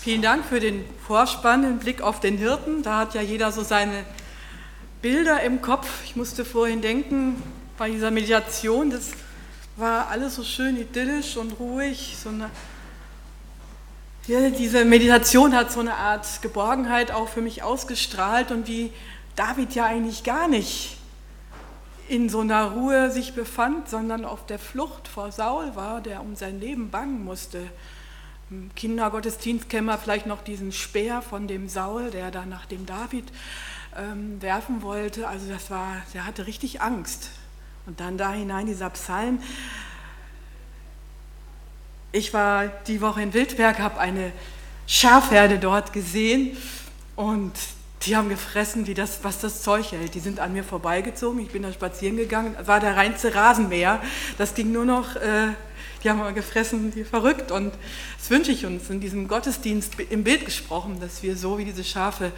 Vielen 0.00 0.22
Dank 0.22 0.44
für 0.44 0.60
den 0.60 0.84
Vorspann, 1.08 1.62
den 1.62 1.78
Blick 1.80 2.02
auf 2.02 2.20
den 2.20 2.38
Hirten. 2.38 2.84
Da 2.84 2.98
hat 2.98 3.14
ja 3.14 3.20
jeder 3.20 3.50
so 3.50 3.62
seine 3.62 4.04
Bilder 5.02 5.42
im 5.42 5.60
Kopf. 5.60 5.88
Ich 6.04 6.14
musste 6.14 6.44
vorhin 6.44 6.80
denken, 6.80 7.42
bei 7.76 7.90
dieser 7.90 8.12
Meditation, 8.12 8.90
das 8.90 9.10
war 9.76 10.06
alles 10.08 10.36
so 10.36 10.44
schön 10.44 10.80
idyllisch 10.80 11.36
und 11.36 11.58
ruhig. 11.58 12.16
So 12.22 12.28
eine, 12.28 12.48
ja, 14.28 14.50
diese 14.50 14.84
Meditation 14.84 15.52
hat 15.52 15.72
so 15.72 15.80
eine 15.80 15.94
Art 15.94 16.42
Geborgenheit 16.42 17.10
auch 17.10 17.28
für 17.28 17.40
mich 17.40 17.64
ausgestrahlt 17.64 18.52
und 18.52 18.68
wie 18.68 18.92
David 19.34 19.74
ja 19.74 19.86
eigentlich 19.86 20.22
gar 20.22 20.46
nicht 20.46 20.96
in 22.08 22.28
so 22.28 22.40
einer 22.40 22.70
Ruhe 22.70 23.10
sich 23.10 23.34
befand, 23.34 23.90
sondern 23.90 24.24
auf 24.24 24.46
der 24.46 24.60
Flucht 24.60 25.08
vor 25.08 25.32
Saul 25.32 25.74
war, 25.74 26.00
der 26.00 26.20
um 26.20 26.36
sein 26.36 26.60
Leben 26.60 26.88
bangen 26.90 27.24
musste. 27.24 27.68
Im 28.50 28.70
Kindergottesdienst 28.74 29.68
kennen 29.68 29.86
wir 29.86 29.98
vielleicht 29.98 30.26
noch 30.26 30.42
diesen 30.42 30.72
Speer 30.72 31.20
von 31.20 31.46
dem 31.48 31.68
Saul, 31.68 32.10
der 32.10 32.30
da 32.30 32.46
nach 32.46 32.64
dem 32.64 32.86
David 32.86 33.24
ähm, 33.96 34.40
werfen 34.40 34.80
wollte. 34.80 35.28
Also 35.28 35.48
das 35.50 35.70
war, 35.70 35.96
der 36.14 36.24
hatte 36.24 36.46
richtig 36.46 36.80
Angst. 36.80 37.30
Und 37.86 38.00
dann 38.00 38.16
da 38.16 38.32
hinein 38.32 38.66
dieser 38.66 38.88
Psalm. 38.90 39.40
Ich 42.12 42.32
war 42.32 42.68
die 42.86 43.02
Woche 43.02 43.22
in 43.22 43.34
Wildberg, 43.34 43.78
habe 43.80 44.00
eine 44.00 44.32
Schafherde 44.86 45.58
dort 45.58 45.92
gesehen 45.92 46.56
und 47.16 47.52
die 48.02 48.16
haben 48.16 48.30
gefressen, 48.30 48.86
wie 48.86 48.94
das, 48.94 49.24
was 49.24 49.40
das 49.40 49.62
Zeug 49.62 49.92
hält. 49.92 50.14
Die 50.14 50.20
sind 50.20 50.40
an 50.40 50.54
mir 50.54 50.64
vorbeigezogen, 50.64 51.40
ich 51.40 51.50
bin 51.50 51.62
da 51.62 51.72
spazieren 51.72 52.16
gegangen, 52.16 52.56
war 52.64 52.80
der 52.80 52.96
reinste 52.96 53.34
Rasenmäher. 53.34 54.00
Das 54.38 54.54
ging 54.54 54.72
nur 54.72 54.86
noch, 54.86 55.16
äh, 55.16 55.48
die 56.02 56.10
haben 56.10 56.34
gefressen 56.34 56.94
wie 56.94 57.04
verrückt. 57.04 57.50
Und 57.50 57.72
das 58.18 58.30
wünsche 58.30 58.52
ich 58.52 58.66
uns 58.66 58.88
in 58.90 59.00
diesem 59.00 59.28
Gottesdienst 59.28 59.98
im 60.10 60.24
Bild 60.24 60.44
gesprochen, 60.44 61.00
dass 61.00 61.22
wir 61.22 61.36
so 61.36 61.58
wie 61.58 61.64
diese 61.64 61.84
Schafe 61.84 62.32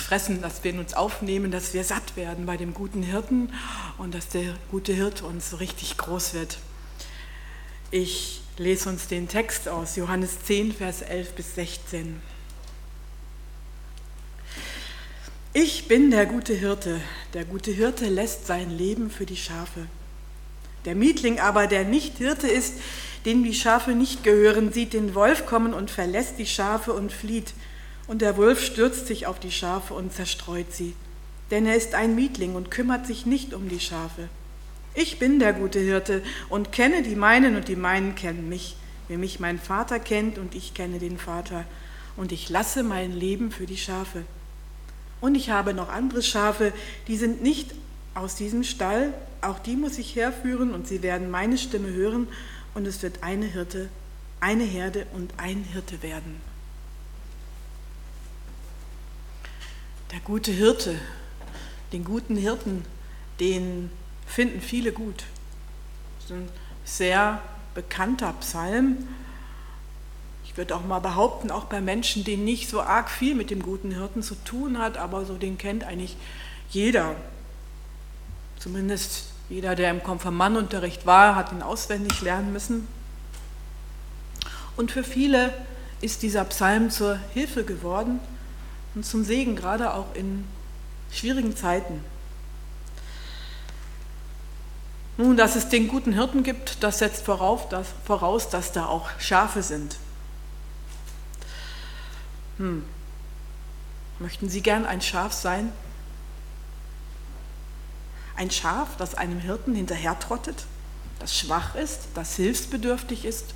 fressen, 0.00 0.42
dass 0.42 0.64
wir 0.64 0.72
in 0.72 0.78
uns 0.78 0.94
aufnehmen, 0.94 1.50
dass 1.50 1.72
wir 1.74 1.84
satt 1.84 2.16
werden 2.16 2.46
bei 2.46 2.56
dem 2.56 2.74
guten 2.74 3.02
Hirten 3.02 3.52
und 3.98 4.14
dass 4.14 4.28
der 4.28 4.54
gute 4.70 4.92
Hirte 4.92 5.24
uns 5.24 5.50
so 5.50 5.56
richtig 5.56 5.96
groß 5.96 6.34
wird. 6.34 6.58
Ich 7.92 8.42
lese 8.56 8.88
uns 8.88 9.08
den 9.08 9.28
Text 9.28 9.68
aus 9.68 9.96
Johannes 9.96 10.42
10, 10.44 10.72
Vers 10.72 11.02
11 11.02 11.32
bis 11.32 11.54
16. 11.54 12.20
Ich 15.52 15.88
bin 15.88 16.12
der 16.12 16.26
gute 16.26 16.54
Hirte. 16.54 17.00
Der 17.34 17.44
gute 17.44 17.72
Hirte 17.72 18.08
lässt 18.08 18.46
sein 18.46 18.70
Leben 18.70 19.10
für 19.10 19.26
die 19.26 19.36
Schafe. 19.36 19.86
Der 20.84 20.94
Mietling 20.94 21.38
aber, 21.38 21.66
der 21.66 21.84
nicht 21.84 22.18
Hirte 22.18 22.48
ist, 22.48 22.74
dem 23.26 23.44
die 23.44 23.54
Schafe 23.54 23.92
nicht 23.92 24.24
gehören, 24.24 24.72
sieht 24.72 24.92
den 24.92 25.14
Wolf 25.14 25.46
kommen 25.46 25.74
und 25.74 25.90
verlässt 25.90 26.38
die 26.38 26.46
Schafe 26.46 26.92
und 26.92 27.12
flieht. 27.12 27.52
Und 28.06 28.22
der 28.22 28.36
Wolf 28.36 28.64
stürzt 28.64 29.06
sich 29.06 29.26
auf 29.26 29.38
die 29.38 29.52
Schafe 29.52 29.94
und 29.94 30.12
zerstreut 30.12 30.72
sie. 30.72 30.94
Denn 31.50 31.66
er 31.66 31.76
ist 31.76 31.94
ein 31.94 32.14
Mietling 32.14 32.54
und 32.54 32.70
kümmert 32.70 33.06
sich 33.06 33.26
nicht 33.26 33.54
um 33.54 33.68
die 33.68 33.80
Schafe. 33.80 34.28
Ich 34.94 35.18
bin 35.18 35.38
der 35.38 35.52
gute 35.52 35.78
Hirte 35.78 36.22
und 36.48 36.72
kenne 36.72 37.02
die 37.02 37.14
meinen 37.14 37.56
und 37.56 37.68
die 37.68 37.76
meinen 37.76 38.14
kennen 38.14 38.48
mich, 38.48 38.76
wie 39.08 39.16
mich 39.16 39.38
mein 39.38 39.58
Vater 39.58 40.00
kennt 40.00 40.38
und 40.38 40.54
ich 40.54 40.74
kenne 40.74 40.98
den 40.98 41.18
Vater. 41.18 41.64
Und 42.16 42.32
ich 42.32 42.48
lasse 42.48 42.82
mein 42.82 43.12
Leben 43.12 43.52
für 43.52 43.66
die 43.66 43.76
Schafe. 43.76 44.24
Und 45.20 45.34
ich 45.34 45.50
habe 45.50 45.74
noch 45.74 45.88
andere 45.88 46.22
Schafe, 46.22 46.72
die 47.06 47.16
sind 47.16 47.42
nicht 47.42 47.72
aus 48.14 48.34
diesem 48.34 48.64
Stall, 48.64 49.14
auch 49.40 49.58
die 49.58 49.76
muss 49.76 49.98
ich 49.98 50.16
herführen 50.16 50.74
und 50.74 50.86
sie 50.86 51.02
werden 51.02 51.30
meine 51.30 51.58
Stimme 51.58 51.88
hören 51.88 52.28
und 52.74 52.86
es 52.86 53.02
wird 53.02 53.22
eine 53.22 53.46
Hirte, 53.46 53.88
eine 54.40 54.64
Herde 54.64 55.06
und 55.12 55.32
ein 55.36 55.64
Hirte 55.64 56.02
werden. 56.02 56.40
Der 60.12 60.20
gute 60.20 60.50
Hirte, 60.50 60.96
den 61.92 62.04
guten 62.04 62.36
Hirten, 62.36 62.84
den 63.38 63.90
finden 64.26 64.60
viele 64.60 64.92
gut. 64.92 65.24
Das 66.16 66.24
ist 66.26 66.32
ein 66.32 66.48
sehr 66.84 67.40
bekannter 67.74 68.32
Psalm, 68.40 69.06
ich 70.50 70.56
würde 70.56 70.74
auch 70.74 70.84
mal 70.84 70.98
behaupten, 70.98 71.52
auch 71.52 71.66
bei 71.66 71.80
Menschen, 71.80 72.24
die 72.24 72.36
nicht 72.36 72.68
so 72.68 72.80
arg 72.80 73.08
viel 73.08 73.36
mit 73.36 73.50
dem 73.50 73.62
guten 73.62 73.92
Hirten 73.92 74.20
zu 74.20 74.34
tun 74.34 74.78
hat, 74.78 74.96
aber 74.96 75.24
so 75.24 75.34
den 75.34 75.58
kennt 75.58 75.84
eigentlich 75.84 76.16
jeder. 76.70 77.14
Zumindest 78.60 79.24
jeder, 79.48 79.74
der 79.74 79.90
im 79.90 80.02
Konfirmandunterricht 80.02 81.06
war, 81.06 81.34
hat 81.34 81.50
ihn 81.50 81.62
auswendig 81.62 82.20
lernen 82.20 82.52
müssen. 82.52 82.86
Und 84.76 84.92
für 84.92 85.02
viele 85.02 85.52
ist 86.00 86.22
dieser 86.22 86.44
Psalm 86.44 86.90
zur 86.90 87.18
Hilfe 87.34 87.64
geworden 87.64 88.20
und 88.94 89.04
zum 89.04 89.24
Segen, 89.24 89.56
gerade 89.56 89.94
auch 89.94 90.14
in 90.14 90.46
schwierigen 91.10 91.56
Zeiten. 91.56 92.04
Nun, 95.16 95.36
dass 95.36 95.56
es 95.56 95.68
den 95.68 95.88
guten 95.88 96.12
Hirten 96.12 96.42
gibt, 96.42 96.82
das 96.82 96.98
setzt 96.98 97.24
voraus 97.24 97.68
dass, 97.68 97.88
voraus, 98.04 98.48
dass 98.48 98.72
da 98.72 98.86
auch 98.86 99.08
Schafe 99.18 99.62
sind. 99.62 99.96
Hm. 102.58 102.84
Möchten 104.18 104.48
Sie 104.48 104.60
gern 104.60 104.86
ein 104.86 105.00
Schaf 105.00 105.32
sein? 105.32 105.72
Ein 108.40 108.50
Schaf, 108.50 108.96
das 108.96 109.14
einem 109.16 109.38
Hirten 109.38 109.74
hinterhertrottet, 109.74 110.64
das 111.18 111.36
schwach 111.38 111.74
ist, 111.74 112.08
das 112.14 112.36
hilfsbedürftig 112.36 113.26
ist? 113.26 113.52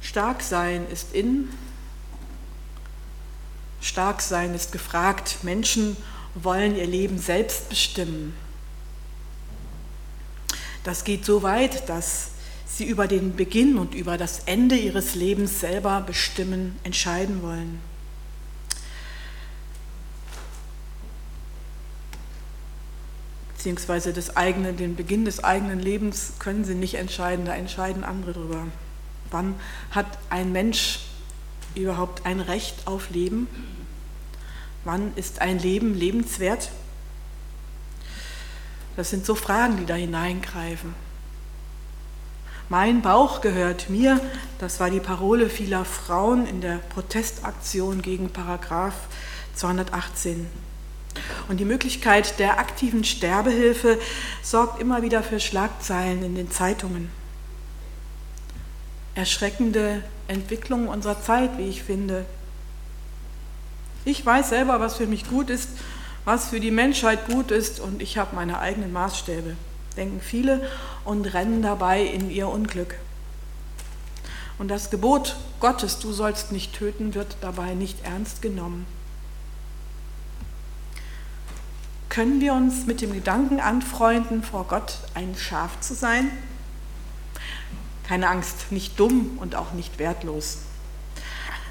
Stark 0.00 0.42
sein 0.42 0.86
ist 0.92 1.12
in, 1.12 1.48
stark 3.80 4.22
sein 4.22 4.54
ist 4.54 4.70
gefragt. 4.70 5.38
Menschen 5.42 5.96
wollen 6.36 6.76
ihr 6.76 6.86
Leben 6.86 7.18
selbst 7.18 7.68
bestimmen. 7.68 8.32
Das 10.84 11.02
geht 11.02 11.24
so 11.24 11.42
weit, 11.42 11.88
dass 11.88 12.28
sie 12.64 12.84
über 12.84 13.08
den 13.08 13.34
Beginn 13.34 13.76
und 13.76 13.96
über 13.96 14.16
das 14.16 14.42
Ende 14.46 14.76
ihres 14.76 15.16
Lebens 15.16 15.58
selber 15.58 16.00
bestimmen, 16.00 16.78
entscheiden 16.84 17.42
wollen. 17.42 17.80
Beziehungsweise 23.62 24.12
das 24.12 24.36
eigene, 24.36 24.72
den 24.72 24.96
Beginn 24.96 25.24
des 25.24 25.44
eigenen 25.44 25.78
Lebens 25.78 26.32
können 26.40 26.64
sie 26.64 26.74
nicht 26.74 26.94
entscheiden, 26.94 27.44
da 27.44 27.54
entscheiden 27.54 28.02
andere 28.02 28.32
drüber. 28.32 28.66
Wann 29.30 29.54
hat 29.92 30.18
ein 30.30 30.50
Mensch 30.50 30.98
überhaupt 31.76 32.26
ein 32.26 32.40
Recht 32.40 32.88
auf 32.88 33.10
Leben? 33.10 33.46
Wann 34.82 35.12
ist 35.14 35.40
ein 35.40 35.60
Leben 35.60 35.94
lebenswert? 35.94 36.72
Das 38.96 39.10
sind 39.10 39.24
so 39.24 39.36
Fragen, 39.36 39.76
die 39.76 39.86
da 39.86 39.94
hineingreifen. 39.94 40.96
Mein 42.68 43.00
Bauch 43.00 43.42
gehört 43.42 43.88
mir, 43.88 44.20
das 44.58 44.80
war 44.80 44.90
die 44.90 44.98
Parole 44.98 45.48
vieler 45.48 45.84
Frauen 45.84 46.48
in 46.48 46.62
der 46.62 46.78
Protestaktion 46.78 48.02
gegen 48.02 48.30
Paragraph 48.30 49.06
218. 49.54 50.50
Und 51.48 51.58
die 51.58 51.64
Möglichkeit 51.64 52.38
der 52.38 52.58
aktiven 52.58 53.04
Sterbehilfe 53.04 53.98
sorgt 54.42 54.80
immer 54.80 55.02
wieder 55.02 55.22
für 55.22 55.40
Schlagzeilen 55.40 56.22
in 56.22 56.34
den 56.34 56.50
Zeitungen. 56.50 57.10
Erschreckende 59.14 60.02
Entwicklungen 60.28 60.88
unserer 60.88 61.20
Zeit, 61.20 61.58
wie 61.58 61.68
ich 61.68 61.82
finde. 61.82 62.24
Ich 64.04 64.24
weiß 64.24 64.48
selber, 64.48 64.80
was 64.80 64.96
für 64.96 65.06
mich 65.06 65.28
gut 65.28 65.50
ist, 65.50 65.68
was 66.24 66.48
für 66.48 66.60
die 66.60 66.70
Menschheit 66.70 67.26
gut 67.26 67.50
ist 67.50 67.80
und 67.80 68.00
ich 68.00 68.16
habe 68.16 68.34
meine 68.34 68.58
eigenen 68.58 68.92
Maßstäbe 68.92 69.56
denken 69.96 70.20
viele 70.20 70.68
und 71.04 71.26
rennen 71.34 71.62
dabei 71.62 72.02
in 72.02 72.30
ihr 72.30 72.48
Unglück. 72.48 72.94
Und 74.58 74.68
das 74.68 74.90
Gebot 74.90 75.36
Gottes, 75.60 75.98
du 75.98 76.12
sollst 76.12 76.52
nicht 76.52 76.74
töten, 76.74 77.14
wird 77.14 77.36
dabei 77.40 77.74
nicht 77.74 78.04
ernst 78.04 78.42
genommen. 78.42 78.86
Können 82.12 82.42
wir 82.42 82.52
uns 82.52 82.84
mit 82.84 83.00
dem 83.00 83.14
Gedanken 83.14 83.58
anfreunden, 83.58 84.42
vor 84.42 84.66
Gott 84.68 84.98
ein 85.14 85.34
Schaf 85.34 85.80
zu 85.80 85.94
sein? 85.94 86.30
Keine 88.06 88.28
Angst, 88.28 88.70
nicht 88.70 89.00
dumm 89.00 89.38
und 89.40 89.54
auch 89.54 89.72
nicht 89.72 89.98
wertlos, 89.98 90.58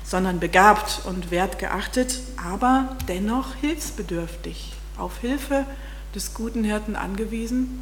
sondern 0.03 0.39
begabt 0.39 1.01
und 1.05 1.29
wertgeachtet, 1.29 2.21
aber 2.43 2.97
dennoch 3.07 3.53
hilfsbedürftig, 3.53 4.73
auf 4.97 5.19
Hilfe 5.19 5.67
des 6.15 6.33
guten 6.33 6.63
Hirten 6.63 6.95
angewiesen 6.95 7.79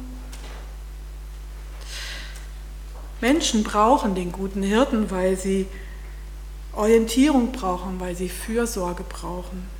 Menschen 3.22 3.64
brauchen 3.64 4.14
den 4.14 4.32
guten 4.32 4.62
Hirten, 4.62 5.10
weil 5.10 5.38
sie 5.38 5.66
Orientierung 6.74 7.52
brauchen, 7.52 8.00
weil 8.00 8.14
sie 8.14 8.28
Fürsorge 8.28 9.02
brauchen. 9.02 9.79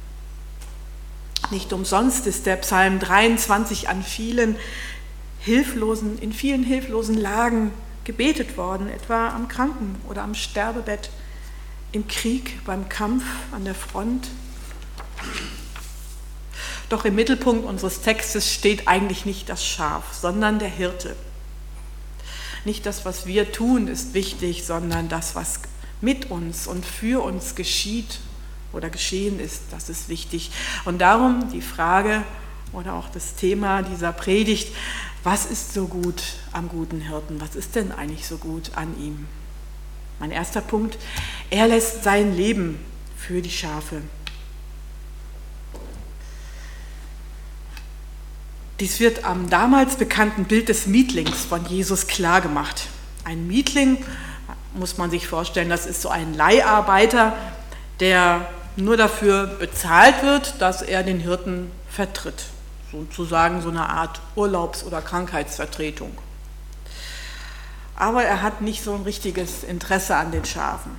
Nicht 1.50 1.72
umsonst 1.72 2.28
ist 2.28 2.46
der 2.46 2.56
Psalm 2.56 3.00
23 3.00 3.88
an 3.88 4.04
vielen 4.04 4.54
hilflosen, 5.40 6.18
in 6.18 6.32
vielen 6.32 6.62
hilflosen 6.62 7.18
Lagen 7.18 7.72
gebetet 8.04 8.56
worden, 8.56 8.88
etwa 8.88 9.30
am 9.30 9.48
Kranken- 9.48 9.96
oder 10.08 10.22
am 10.22 10.34
Sterbebett, 10.34 11.10
im 11.90 12.06
Krieg, 12.06 12.64
beim 12.64 12.88
Kampf 12.88 13.24
an 13.50 13.64
der 13.64 13.74
Front. 13.74 14.28
Doch 16.88 17.04
im 17.04 17.16
Mittelpunkt 17.16 17.66
unseres 17.66 18.00
Textes 18.00 18.52
steht 18.52 18.86
eigentlich 18.86 19.26
nicht 19.26 19.48
das 19.48 19.66
Schaf, 19.66 20.14
sondern 20.14 20.60
der 20.60 20.68
Hirte. 20.68 21.16
Nicht 22.64 22.86
das, 22.86 23.04
was 23.04 23.26
wir 23.26 23.50
tun, 23.50 23.88
ist 23.88 24.14
wichtig, 24.14 24.64
sondern 24.64 25.08
das, 25.08 25.34
was 25.34 25.60
mit 26.00 26.30
uns 26.30 26.68
und 26.68 26.86
für 26.86 27.24
uns 27.24 27.56
geschieht 27.56 28.20
oder 28.72 28.90
geschehen 28.90 29.40
ist, 29.40 29.62
das 29.70 29.88
ist 29.88 30.08
wichtig. 30.08 30.50
Und 30.84 31.00
darum 31.00 31.50
die 31.52 31.62
Frage 31.62 32.22
oder 32.72 32.94
auch 32.94 33.08
das 33.08 33.34
Thema 33.34 33.82
dieser 33.82 34.12
Predigt, 34.12 34.74
was 35.22 35.46
ist 35.46 35.74
so 35.74 35.86
gut 35.86 36.22
am 36.52 36.68
guten 36.68 37.00
Hirten? 37.00 37.40
Was 37.40 37.56
ist 37.56 37.74
denn 37.74 37.92
eigentlich 37.92 38.26
so 38.26 38.38
gut 38.38 38.70
an 38.76 38.94
ihm? 38.98 39.26
Mein 40.18 40.30
erster 40.30 40.60
Punkt, 40.60 40.98
er 41.50 41.68
lässt 41.68 42.04
sein 42.04 42.36
Leben 42.36 42.78
für 43.16 43.42
die 43.42 43.50
Schafe. 43.50 44.02
Dies 48.80 48.98
wird 48.98 49.24
am 49.24 49.50
damals 49.50 49.96
bekannten 49.96 50.44
Bild 50.44 50.70
des 50.70 50.86
Mietlings 50.86 51.44
von 51.44 51.66
Jesus 51.66 52.06
klar 52.06 52.40
gemacht. 52.40 52.88
Ein 53.24 53.46
Mietling, 53.46 54.02
muss 54.74 54.96
man 54.96 55.10
sich 55.10 55.26
vorstellen, 55.26 55.68
das 55.68 55.84
ist 55.84 56.00
so 56.00 56.08
ein 56.08 56.32
Leiharbeiter, 56.32 57.36
der 57.98 58.48
nur 58.76 58.96
dafür 58.96 59.46
bezahlt 59.46 60.22
wird, 60.22 60.60
dass 60.60 60.82
er 60.82 61.02
den 61.02 61.20
Hirten 61.20 61.70
vertritt. 61.88 62.44
Sozusagen 62.92 63.62
so 63.62 63.68
eine 63.68 63.88
Art 63.88 64.20
Urlaubs- 64.34 64.84
oder 64.84 65.00
Krankheitsvertretung. 65.00 66.16
Aber 67.96 68.24
er 68.24 68.42
hat 68.42 68.60
nicht 68.62 68.82
so 68.82 68.94
ein 68.94 69.02
richtiges 69.02 69.62
Interesse 69.62 70.16
an 70.16 70.32
den 70.32 70.44
Schafen. 70.44 70.92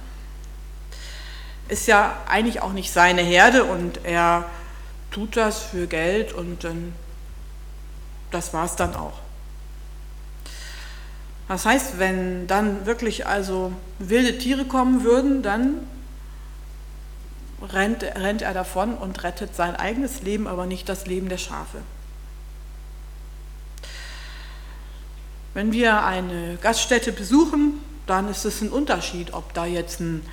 Ist 1.67 1.87
ja 1.87 2.15
eigentlich 2.27 2.61
auch 2.61 2.73
nicht 2.73 2.91
seine 2.91 3.21
Herde 3.21 3.63
und 3.63 4.05
er 4.05 4.45
tut 5.09 5.35
das 5.35 5.63
für 5.63 5.87
Geld 5.87 6.33
und 6.33 6.63
dann 6.63 6.93
das 8.31 8.53
war 8.53 8.65
es 8.65 8.75
dann 8.75 8.95
auch. 8.95 9.19
Das 11.47 11.65
heißt, 11.65 11.99
wenn 11.99 12.47
dann 12.47 12.85
wirklich 12.85 13.27
also 13.27 13.73
wilde 13.99 14.37
Tiere 14.37 14.63
kommen 14.63 15.03
würden, 15.03 15.43
dann 15.43 15.85
rennt, 17.61 18.03
rennt 18.03 18.41
er 18.41 18.53
davon 18.53 18.95
und 18.95 19.23
rettet 19.23 19.55
sein 19.55 19.75
eigenes 19.75 20.21
Leben, 20.21 20.47
aber 20.47 20.65
nicht 20.65 20.89
das 20.89 21.05
Leben 21.05 21.29
der 21.29 21.37
Schafe. 21.37 21.81
Wenn 25.53 25.71
wir 25.71 26.03
eine 26.03 26.57
Gaststätte 26.61 27.11
besuchen, 27.11 27.83
dann 28.07 28.29
ist 28.29 28.45
es 28.45 28.61
ein 28.61 28.69
Unterschied, 28.69 29.33
ob 29.33 29.53
da 29.53 29.65
jetzt 29.65 29.99
ein, 29.99 30.25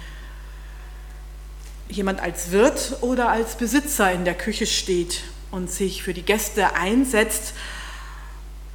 jemand 1.89 2.21
als 2.21 2.51
Wirt 2.51 2.99
oder 3.01 3.29
als 3.29 3.57
Besitzer 3.57 4.13
in 4.13 4.25
der 4.25 4.35
Küche 4.35 4.67
steht 4.67 5.23
und 5.51 5.71
sich 5.71 6.03
für 6.03 6.15
die 6.15 6.23
Gäste 6.23 6.75
einsetzt 6.75 7.55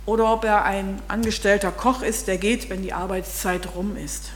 oder 0.06 0.34
ob 0.34 0.44
er 0.44 0.66
ein 0.66 1.02
angestellter 1.08 1.72
Koch 1.72 2.02
ist, 2.02 2.28
der 2.28 2.38
geht, 2.38 2.70
wenn 2.70 2.82
die 2.82 2.94
Arbeitszeit 2.94 3.76
rum 3.76 3.96
ist. 3.96 4.32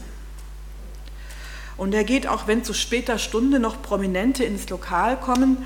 Und 1.78 1.94
er 1.94 2.04
geht 2.04 2.28
auch, 2.28 2.48
wenn 2.48 2.64
zu 2.64 2.74
später 2.74 3.20
Stunde 3.20 3.60
noch 3.60 3.82
Prominente 3.82 4.44
ins 4.44 4.68
Lokal 4.70 5.18
kommen 5.20 5.66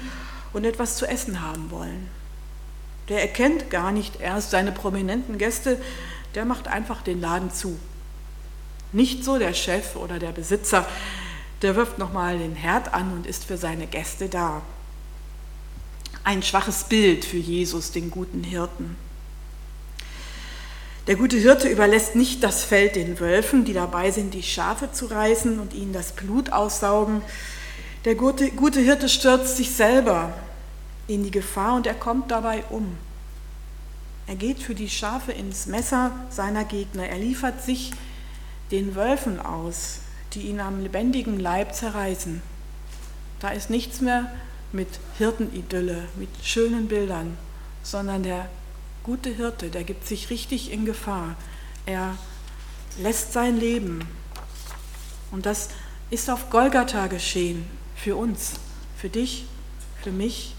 und 0.53 0.65
etwas 0.65 0.97
zu 0.97 1.07
essen 1.07 1.41
haben 1.41 1.71
wollen. 1.71 2.09
Der 3.09 3.21
erkennt 3.21 3.69
gar 3.69 3.91
nicht 3.91 4.19
erst 4.19 4.51
seine 4.51 4.71
prominenten 4.71 5.37
Gäste, 5.37 5.81
der 6.35 6.45
macht 6.45 6.67
einfach 6.67 7.01
den 7.01 7.21
Laden 7.21 7.51
zu. 7.51 7.77
Nicht 8.91 9.23
so 9.23 9.37
der 9.37 9.53
Chef 9.53 9.95
oder 9.95 10.19
der 10.19 10.31
Besitzer, 10.31 10.85
der 11.61 11.75
wirft 11.75 11.97
nochmal 11.97 12.37
den 12.37 12.55
Herd 12.55 12.93
an 12.93 13.13
und 13.13 13.25
ist 13.25 13.45
für 13.45 13.57
seine 13.57 13.87
Gäste 13.87 14.27
da. 14.27 14.61
Ein 16.23 16.43
schwaches 16.43 16.83
Bild 16.83 17.25
für 17.25 17.37
Jesus, 17.37 17.91
den 17.91 18.11
guten 18.11 18.43
Hirten. 18.43 18.95
Der 21.07 21.15
gute 21.15 21.37
Hirte 21.37 21.67
überlässt 21.67 22.15
nicht 22.15 22.43
das 22.43 22.63
Feld 22.63 22.95
den 22.95 23.19
Wölfen, 23.19 23.65
die 23.65 23.73
dabei 23.73 24.11
sind, 24.11 24.33
die 24.35 24.43
Schafe 24.43 24.91
zu 24.91 25.07
reißen 25.07 25.59
und 25.59 25.73
ihnen 25.73 25.93
das 25.93 26.11
Blut 26.11 26.51
aussaugen. 26.51 27.23
Der 28.05 28.15
gute, 28.15 28.51
gute 28.51 28.79
Hirte 28.79 29.09
stürzt 29.09 29.57
sich 29.57 29.71
selber 29.71 30.33
in 31.07 31.23
die 31.23 31.31
Gefahr 31.31 31.75
und 31.75 31.87
er 31.87 31.95
kommt 31.95 32.29
dabei 32.29 32.63
um. 32.69 32.97
Er 34.27 34.35
geht 34.35 34.59
für 34.59 34.75
die 34.75 34.89
Schafe 34.89 35.31
ins 35.31 35.65
Messer 35.65 36.11
seiner 36.29 36.65
Gegner. 36.65 37.07
Er 37.07 37.17
liefert 37.17 37.63
sich 37.63 37.91
den 38.69 38.95
Wölfen 38.95 39.39
aus, 39.39 39.99
die 40.33 40.41
ihn 40.41 40.59
am 40.59 40.81
lebendigen 40.81 41.39
Leib 41.39 41.73
zerreißen. 41.73 42.41
Da 43.39 43.49
ist 43.49 43.71
nichts 43.71 44.01
mehr 44.01 44.31
mit 44.71 44.87
Hirtenidylle, 45.17 46.03
mit 46.15 46.29
schönen 46.43 46.87
Bildern, 46.87 47.37
sondern 47.83 48.23
der 48.23 48.47
gute 49.03 49.29
Hirte, 49.29 49.69
der 49.69 49.83
gibt 49.83 50.07
sich 50.07 50.29
richtig 50.29 50.71
in 50.71 50.85
Gefahr. 50.85 51.35
Er 51.85 52.17
lässt 52.99 53.33
sein 53.33 53.59
Leben. 53.59 54.07
Und 55.31 55.45
das 55.45 55.69
ist 56.09 56.29
auf 56.29 56.49
Golgatha 56.49 57.07
geschehen, 57.07 57.65
für 57.95 58.15
uns, 58.15 58.53
für 58.97 59.09
dich, 59.09 59.45
für 60.03 60.11
mich, 60.11 60.55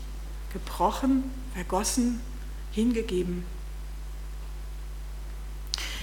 gebrochen, 0.52 1.24
vergossen, 1.54 2.20
hingegeben. 2.72 3.44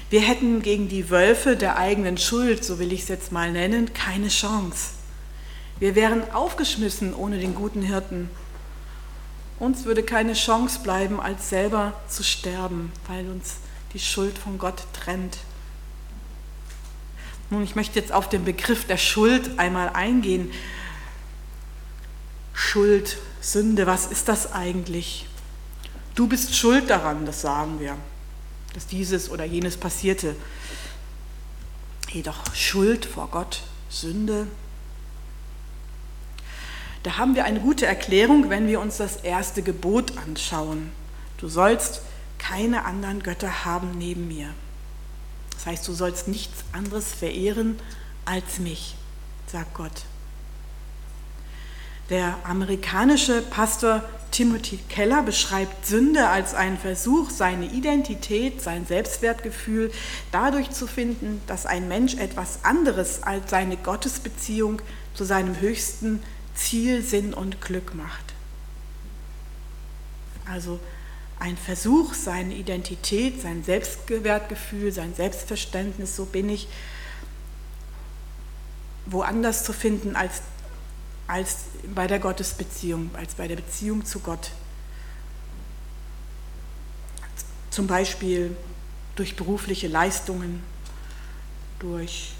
Wir 0.10 0.22
hätten 0.22 0.62
gegen 0.62 0.90
die 0.90 1.10
Wölfe 1.10 1.56
der 1.56 1.78
eigenen 1.78 2.18
Schuld, 2.18 2.64
so 2.64 2.80
will 2.80 2.92
ich 2.92 3.04
es 3.04 3.08
jetzt 3.10 3.32
mal 3.32 3.52
nennen, 3.52 3.94
keine 3.94 4.30
Chance. 4.30 4.92
Wir 5.78 5.96
wären 5.96 6.32
aufgeschmissen 6.32 7.14
ohne 7.14 7.40
den 7.40 7.56
guten 7.56 7.82
Hirten. 7.82 8.30
Uns 9.60 9.84
würde 9.84 10.04
keine 10.04 10.34
Chance 10.34 10.80
bleiben, 10.80 11.20
als 11.20 11.50
selber 11.50 11.94
zu 12.08 12.24
sterben, 12.24 12.92
weil 13.08 13.30
uns 13.30 13.56
die 13.94 14.00
Schuld 14.00 14.38
von 14.38 14.58
Gott 14.58 14.84
trennt. 14.94 15.38
Nun, 17.50 17.64
ich 17.64 17.76
möchte 17.76 18.00
jetzt 18.00 18.12
auf 18.12 18.30
den 18.30 18.46
Begriff 18.46 18.86
der 18.86 18.98
Schuld 18.98 19.58
einmal 19.58 19.90
eingehen. 19.90 20.52
Schuld, 22.54 23.18
Sünde, 23.42 23.86
was 23.88 24.06
ist 24.06 24.28
das 24.28 24.54
eigentlich? 24.54 25.26
Du 26.16 26.28
bist 26.28 26.56
schuld 26.56 26.90
daran, 26.90 27.26
das 27.26 27.42
sagen 27.42 27.80
wir, 27.80 27.98
dass 28.74 28.86
dieses 28.88 29.32
oder 29.32 29.46
jenes 29.46 29.78
passierte. 29.78 30.36
Jedoch 32.12 32.56
Schuld 32.56 33.06
vor 33.06 33.30
Gott, 33.30 33.62
Sünde, 33.90 34.48
da 37.04 37.18
haben 37.18 37.36
wir 37.36 37.46
eine 37.46 37.60
gute 37.60 37.86
Erklärung, 37.86 38.50
wenn 38.50 38.68
wir 38.68 38.80
uns 38.80 38.98
das 38.98 39.18
erste 39.18 39.62
Gebot 39.62 40.18
anschauen. 40.18 40.92
Du 41.38 41.48
sollst 41.48 42.02
keine 42.38 42.86
anderen 42.86 43.24
Götter 43.24 43.66
haben 43.66 43.98
neben 43.98 44.28
mir. 44.28 44.50
Das 45.54 45.66
heißt, 45.66 45.88
du 45.88 45.94
sollst 45.94 46.28
nichts 46.28 46.64
anderes 46.72 47.14
verehren 47.14 47.80
als 48.26 48.60
mich, 48.60 48.96
sagt 49.48 49.74
Gott. 49.74 50.04
Der 52.10 52.38
amerikanische 52.44 53.42
Pastor 53.42 54.04
Timothy 54.32 54.80
Keller 54.90 55.22
beschreibt 55.24 55.86
Sünde 55.86 56.28
als 56.28 56.54
einen 56.54 56.78
Versuch, 56.78 57.30
seine 57.30 57.66
Identität, 57.66 58.62
sein 58.62 58.86
Selbstwertgefühl 58.86 59.92
dadurch 60.32 60.72
zu 60.72 60.88
finden, 60.88 61.42
dass 61.48 61.66
ein 61.66 61.88
Mensch 61.88 62.16
etwas 62.16 62.64
anderes 62.64 63.24
als 63.24 63.50
seine 63.50 63.78
Gottesbeziehung 63.78 64.82
zu 65.14 65.24
seinem 65.24 65.60
höchsten 65.60 66.22
Ziel, 66.60 67.04
Sinn 67.04 67.34
und 67.34 67.62
Glück 67.62 67.96
macht. 67.96 68.34
Also 70.46 70.80
ein 71.40 71.56
Versuch, 71.58 72.14
seine 72.14 72.54
Identität, 72.54 73.42
sein 73.42 73.64
Selbstwertgefühl, 73.64 74.92
sein 74.92 75.16
Selbstverständnis, 75.16 76.16
so 76.16 76.26
bin 76.26 76.50
ich, 76.50 76.68
woanders 79.06 79.64
zu 79.64 79.72
finden 79.74 80.16
als, 80.16 80.42
als 81.28 81.58
bei 81.96 82.08
der 82.08 82.20
Gottesbeziehung, 82.20 83.10
als 83.14 83.36
bei 83.36 83.48
der 83.48 83.56
Beziehung 83.56 84.06
zu 84.06 84.20
Gott. 84.20 84.52
Zum 87.70 87.88
Beispiel 87.88 88.56
durch 89.16 89.36
berufliche 89.36 89.88
Leistungen, 89.88 90.62
durch 91.80 92.34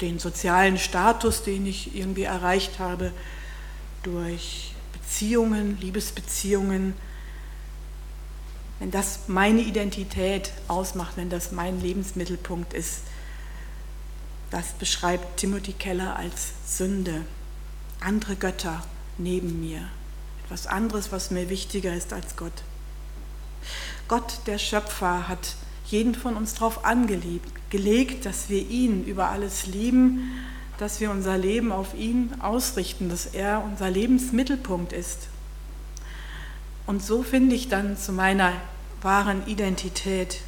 den 0.00 0.18
sozialen 0.18 0.78
Status, 0.78 1.42
den 1.42 1.66
ich 1.66 1.94
irgendwie 1.94 2.24
erreicht 2.24 2.78
habe, 2.78 3.12
durch 4.02 4.72
Beziehungen, 4.92 5.78
Liebesbeziehungen, 5.80 6.94
wenn 8.78 8.90
das 8.90 9.20
meine 9.26 9.60
Identität 9.60 10.52
ausmacht, 10.68 11.16
wenn 11.16 11.30
das 11.30 11.50
mein 11.50 11.80
Lebensmittelpunkt 11.80 12.74
ist, 12.74 13.00
das 14.50 14.72
beschreibt 14.78 15.38
Timothy 15.38 15.72
Keller 15.72 16.16
als 16.16 16.52
Sünde. 16.66 17.24
Andere 18.00 18.36
Götter 18.36 18.84
neben 19.18 19.60
mir. 19.60 19.88
Etwas 20.44 20.66
anderes, 20.66 21.12
was 21.12 21.30
mir 21.30 21.50
wichtiger 21.50 21.92
ist 21.92 22.12
als 22.12 22.36
Gott. 22.36 22.52
Gott, 24.06 24.40
der 24.46 24.58
Schöpfer, 24.58 25.28
hat 25.28 25.56
jeden 25.90 26.14
von 26.14 26.36
uns 26.36 26.54
darauf 26.54 26.84
angelegt, 26.84 28.26
dass 28.26 28.48
wir 28.48 28.68
ihn 28.68 29.04
über 29.04 29.30
alles 29.30 29.66
lieben, 29.66 30.32
dass 30.78 31.00
wir 31.00 31.10
unser 31.10 31.36
Leben 31.36 31.72
auf 31.72 31.94
ihn 31.94 32.32
ausrichten, 32.40 33.08
dass 33.08 33.26
er 33.26 33.64
unser 33.64 33.90
Lebensmittelpunkt 33.90 34.92
ist. 34.92 35.28
Und 36.86 37.02
so 37.02 37.22
finde 37.22 37.54
ich 37.54 37.68
dann 37.68 37.96
zu 37.96 38.12
meiner 38.12 38.52
wahren 39.02 39.46
Identität. 39.46 40.40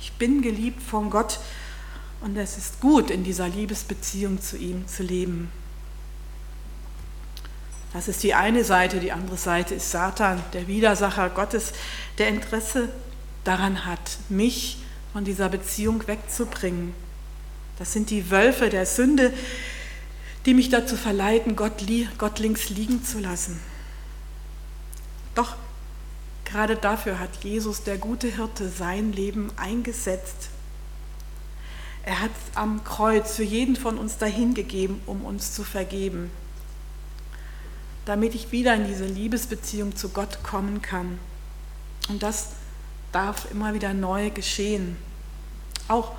Ich 0.00 0.12
bin 0.12 0.42
geliebt 0.42 0.82
von 0.82 1.10
Gott 1.10 1.40
und 2.20 2.36
es 2.36 2.58
ist 2.58 2.80
gut, 2.80 3.10
in 3.10 3.24
dieser 3.24 3.48
Liebesbeziehung 3.48 4.40
zu 4.40 4.56
ihm 4.56 4.86
zu 4.86 5.02
leben. 5.02 5.50
Das 7.92 8.06
ist 8.06 8.22
die 8.22 8.34
eine 8.34 8.62
Seite, 8.62 9.00
die 9.00 9.10
andere 9.10 9.36
Seite 9.36 9.74
ist 9.74 9.90
Satan, 9.90 10.40
der 10.52 10.68
Widersacher 10.68 11.28
Gottes, 11.30 11.72
der 12.18 12.28
Interesse 12.28 12.88
daran 13.44 13.86
hat, 13.86 14.18
mich 14.28 14.78
von 15.12 15.24
dieser 15.24 15.48
Beziehung 15.48 16.06
wegzubringen. 16.06 16.94
Das 17.78 17.92
sind 17.92 18.10
die 18.10 18.30
Wölfe 18.30 18.68
der 18.68 18.86
Sünde, 18.86 19.32
die 20.46 20.54
mich 20.54 20.68
dazu 20.68 20.96
verleiten, 20.96 21.56
Gott, 21.56 21.84
Gott 22.18 22.38
links 22.38 22.68
liegen 22.68 23.04
zu 23.04 23.18
lassen. 23.18 23.60
Doch 25.34 25.56
gerade 26.44 26.76
dafür 26.76 27.18
hat 27.18 27.42
Jesus, 27.42 27.82
der 27.82 27.98
gute 27.98 28.28
Hirte, 28.28 28.68
sein 28.68 29.12
Leben 29.12 29.50
eingesetzt. 29.56 30.50
Er 32.02 32.20
hat 32.20 32.30
am 32.54 32.82
Kreuz 32.84 33.36
für 33.36 33.44
jeden 33.44 33.76
von 33.76 33.98
uns 33.98 34.18
dahingegeben, 34.18 35.00
um 35.06 35.24
uns 35.24 35.52
zu 35.52 35.64
vergeben, 35.64 36.30
damit 38.06 38.34
ich 38.34 38.52
wieder 38.52 38.74
in 38.74 38.86
diese 38.86 39.04
Liebesbeziehung 39.04 39.94
zu 39.94 40.08
Gott 40.08 40.42
kommen 40.42 40.80
kann. 40.80 41.18
Und 42.08 42.22
das 42.22 42.48
darf 43.12 43.50
immer 43.50 43.74
wieder 43.74 43.94
neu 43.94 44.30
geschehen. 44.30 44.96
Auch 45.88 46.12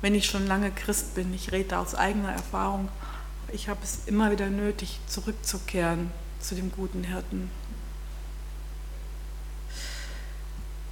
wenn 0.00 0.14
ich 0.14 0.26
schon 0.26 0.46
lange 0.46 0.70
Christ 0.70 1.14
bin, 1.14 1.34
ich 1.34 1.52
rede 1.52 1.78
aus 1.78 1.94
eigener 1.94 2.32
Erfahrung, 2.32 2.88
ich 3.52 3.68
habe 3.68 3.80
es 3.82 4.00
immer 4.06 4.30
wieder 4.30 4.48
nötig, 4.48 5.00
zurückzukehren 5.06 6.10
zu 6.40 6.54
dem 6.54 6.70
guten 6.70 7.04
Hirten. 7.04 7.50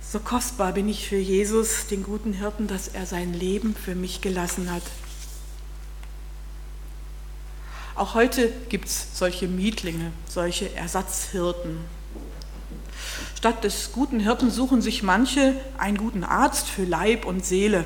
So 0.09 0.21
kostbar 0.21 0.73
bin 0.73 0.89
ich 0.89 1.09
für 1.09 1.17
Jesus, 1.17 1.89
den 1.89 2.03
guten 2.03 2.33
Hirten, 2.33 2.69
dass 2.69 2.89
er 2.89 3.07
sein 3.07 3.35
Leben 3.35 3.75
für 3.75 3.95
mich 3.95 4.21
gelassen 4.21 4.71
hat. 4.71 4.83
Auch 7.97 8.15
heute 8.15 8.53
gibt 8.69 8.89
es 8.89 9.19
solche 9.19 9.49
Mietlinge, 9.49 10.13
solche 10.29 10.73
Ersatzhirten. 10.75 11.79
Statt 13.37 13.65
des 13.65 13.93
guten 13.93 14.19
Hirten 14.19 14.51
suchen 14.51 14.81
sich 14.81 15.03
manche 15.03 15.55
einen 15.77 15.99
guten 15.99 16.25
Arzt 16.25 16.69
für 16.69 16.85
Leib 16.85 17.27
und 17.27 17.45
Seele. 17.45 17.85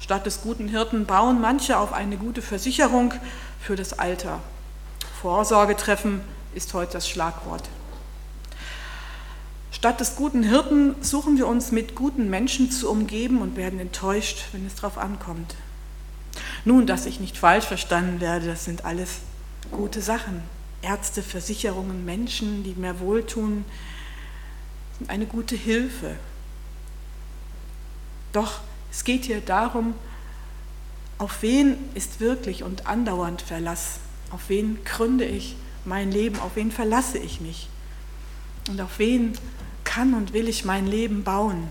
Statt 0.00 0.24
des 0.24 0.40
guten 0.40 0.68
Hirten 0.68 1.04
bauen 1.04 1.40
manche 1.40 1.78
auf 1.78 1.92
eine 1.92 2.16
gute 2.16 2.40
Versicherung 2.40 3.12
für 3.60 3.76
das 3.76 3.98
Alter. 3.98 4.40
Vorsorge 5.20 5.76
treffen 5.76 6.22
ist 6.54 6.72
heute 6.72 6.94
das 6.94 7.08
Schlagwort. 7.08 7.68
Statt 9.70 10.00
des 10.00 10.16
guten 10.16 10.42
Hirten 10.42 10.94
suchen 11.02 11.36
wir 11.36 11.46
uns 11.46 11.70
mit 11.70 11.94
guten 11.94 12.30
Menschen 12.30 12.70
zu 12.70 12.90
umgeben 12.90 13.42
und 13.42 13.56
werden 13.56 13.78
enttäuscht, 13.78 14.44
wenn 14.52 14.66
es 14.66 14.76
darauf 14.76 14.96
ankommt. 14.96 15.54
Nun, 16.64 16.86
dass 16.86 17.04
ich 17.04 17.20
nicht 17.20 17.36
falsch 17.36 17.66
verstanden 17.66 18.20
werde, 18.20 18.46
das 18.46 18.64
sind 18.64 18.84
alles 18.86 19.18
gute 19.70 20.00
Sachen. 20.00 20.42
Ärzte, 20.82 21.22
Versicherungen, 21.22 22.04
Menschen, 22.06 22.64
die 22.64 22.74
mir 22.74 23.00
wohltun, 23.00 23.64
eine 25.08 25.26
gute 25.26 25.56
Hilfe. 25.56 26.16
Doch 28.32 28.60
es 28.90 29.04
geht 29.04 29.24
hier 29.24 29.40
darum, 29.40 29.94
auf 31.18 31.42
wen 31.42 31.76
ist 31.94 32.20
wirklich 32.20 32.62
und 32.62 32.86
andauernd 32.86 33.42
Verlass? 33.42 34.00
Auf 34.30 34.48
wen 34.48 34.82
gründe 34.84 35.24
ich 35.24 35.56
mein 35.84 36.10
Leben? 36.10 36.38
Auf 36.40 36.56
wen 36.56 36.70
verlasse 36.70 37.18
ich 37.18 37.40
mich? 37.40 37.68
Und 38.68 38.80
auf 38.80 38.98
wen 38.98 39.32
kann 39.84 40.14
und 40.14 40.32
will 40.32 40.48
ich 40.48 40.64
mein 40.64 40.86
Leben 40.86 41.24
bauen? 41.24 41.70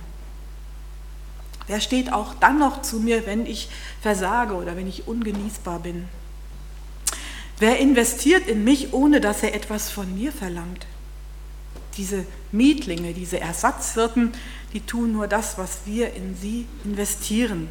Wer 1.68 1.82
steht 1.82 2.12
auch 2.12 2.34
dann 2.36 2.58
noch 2.58 2.82
zu 2.82 3.00
mir, 3.00 3.26
wenn 3.26 3.46
ich 3.46 3.70
versage 4.02 4.56
oder 4.56 4.76
wenn 4.76 4.88
ich 4.88 5.08
ungenießbar 5.08 5.80
bin? 5.80 6.08
Wer 7.60 7.78
investiert 7.80 8.48
in 8.48 8.64
mich, 8.64 8.94
ohne 8.94 9.22
dass 9.22 9.44
er 9.44 9.54
etwas 9.54 9.90
von 9.90 10.14
mir 10.16 10.32
verlangt? 10.32 10.86
Diese 12.00 12.26
Mietlinge, 12.54 13.14
diese 13.14 13.42
Ersatzwirten, 13.42 14.32
die 14.72 14.80
tun 14.80 15.12
nur 15.12 15.28
das, 15.28 15.58
was 15.58 15.80
wir 15.86 16.14
in 16.14 16.34
sie 16.34 16.66
investieren. 16.86 17.68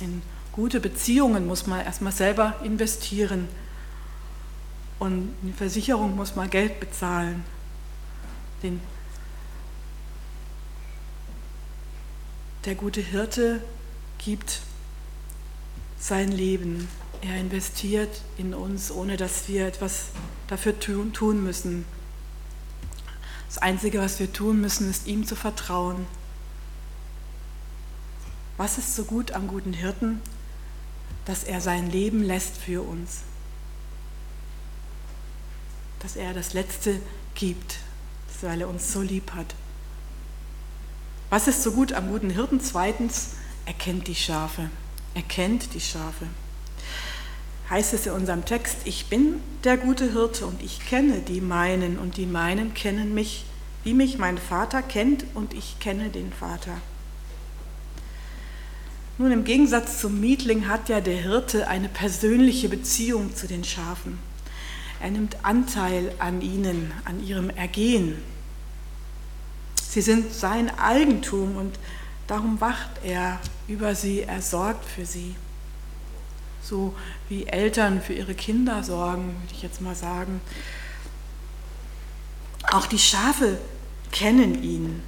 In 0.00 0.22
gute 0.50 0.80
Beziehungen 0.80 1.46
muss 1.46 1.66
man 1.66 1.84
erstmal 1.84 2.12
selber 2.12 2.56
investieren. 2.64 3.48
Und 4.98 5.34
in 5.42 5.48
die 5.48 5.52
Versicherung 5.52 6.16
muss 6.16 6.34
man 6.34 6.48
Geld 6.48 6.80
bezahlen. 6.80 7.44
Den 8.62 8.80
der 12.64 12.76
gute 12.76 13.02
Hirte 13.02 13.60
gibt 14.18 14.60
sein 15.98 16.32
Leben. 16.32 16.88
Er 17.20 17.36
investiert 17.38 18.22
in 18.38 18.54
uns, 18.54 18.90
ohne 18.90 19.18
dass 19.18 19.48
wir 19.48 19.66
etwas 19.66 20.06
dafür 20.48 20.78
tun 20.80 21.44
müssen. 21.44 21.84
Das 23.52 23.60
Einzige, 23.60 24.00
was 24.00 24.18
wir 24.18 24.32
tun 24.32 24.62
müssen, 24.62 24.88
ist 24.88 25.06
ihm 25.06 25.26
zu 25.26 25.36
vertrauen. 25.36 26.06
Was 28.56 28.78
ist 28.78 28.96
so 28.96 29.04
gut 29.04 29.32
am 29.32 29.46
guten 29.46 29.74
Hirten? 29.74 30.22
Dass 31.26 31.44
er 31.44 31.60
sein 31.60 31.90
Leben 31.90 32.22
lässt 32.22 32.56
für 32.56 32.80
uns. 32.80 33.20
Dass 35.98 36.16
er 36.16 36.32
das 36.32 36.54
Letzte 36.54 36.98
gibt, 37.34 37.80
weil 38.40 38.62
er 38.62 38.70
uns 38.70 38.90
so 38.90 39.02
lieb 39.02 39.32
hat. 39.34 39.54
Was 41.28 41.46
ist 41.46 41.62
so 41.62 41.72
gut 41.72 41.92
am 41.92 42.08
guten 42.08 42.30
Hirten? 42.30 42.58
Zweitens, 42.58 43.32
er 43.66 43.74
kennt 43.74 44.08
die 44.08 44.14
Schafe. 44.14 44.70
Er 45.12 45.22
kennt 45.22 45.74
die 45.74 45.80
Schafe. 45.80 46.26
Heißt 47.70 47.94
es 47.94 48.06
in 48.06 48.12
unserem 48.12 48.44
Text, 48.44 48.78
ich 48.84 49.06
bin 49.06 49.40
der 49.64 49.76
gute 49.76 50.12
Hirte 50.12 50.46
und 50.46 50.62
ich 50.62 50.84
kenne 50.86 51.20
die 51.20 51.40
meinen 51.40 51.98
und 51.98 52.16
die 52.16 52.26
meinen 52.26 52.74
kennen 52.74 53.14
mich, 53.14 53.44
wie 53.84 53.94
mich 53.94 54.18
mein 54.18 54.38
Vater 54.38 54.82
kennt 54.82 55.24
und 55.34 55.54
ich 55.54 55.78
kenne 55.80 56.10
den 56.10 56.32
Vater. 56.32 56.76
Nun, 59.18 59.30
im 59.30 59.44
Gegensatz 59.44 60.00
zum 60.00 60.20
Mietling 60.20 60.68
hat 60.68 60.88
ja 60.88 61.00
der 61.00 61.16
Hirte 61.16 61.68
eine 61.68 61.88
persönliche 61.88 62.68
Beziehung 62.68 63.34
zu 63.36 63.46
den 63.46 63.62
Schafen. 63.62 64.18
Er 65.00 65.10
nimmt 65.10 65.44
Anteil 65.44 66.12
an 66.18 66.40
ihnen, 66.40 66.92
an 67.04 67.24
ihrem 67.24 67.50
Ergehen. 67.50 68.16
Sie 69.76 70.00
sind 70.00 70.32
sein 70.32 70.70
Eigentum 70.78 71.56
und 71.56 71.78
darum 72.26 72.60
wacht 72.60 72.90
er 73.04 73.40
über 73.68 73.94
sie, 73.94 74.22
er 74.22 74.40
sorgt 74.40 74.84
für 74.84 75.04
sie. 75.04 75.36
So 76.62 76.94
wie 77.28 77.46
Eltern 77.46 78.00
für 78.00 78.12
ihre 78.12 78.34
Kinder 78.34 78.82
sorgen, 78.82 79.36
würde 79.42 79.54
ich 79.54 79.62
jetzt 79.62 79.80
mal 79.80 79.94
sagen. 79.94 80.40
Auch 82.70 82.86
die 82.86 82.98
Schafe 82.98 83.58
kennen 84.12 84.62
ihn. 84.62 85.02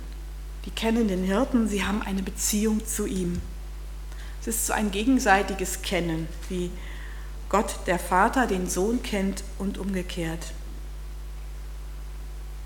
Die 0.64 0.70
kennen 0.70 1.08
den 1.08 1.24
Hirten, 1.24 1.68
sie 1.68 1.84
haben 1.84 2.02
eine 2.02 2.22
Beziehung 2.22 2.84
zu 2.86 3.06
ihm. 3.06 3.40
Es 4.40 4.48
ist 4.48 4.66
so 4.66 4.72
ein 4.72 4.90
gegenseitiges 4.90 5.82
Kennen, 5.82 6.28
wie 6.48 6.70
Gott 7.48 7.86
der 7.86 7.98
Vater 7.98 8.46
den 8.46 8.68
Sohn 8.68 9.02
kennt 9.02 9.44
und 9.58 9.78
umgekehrt. 9.78 10.52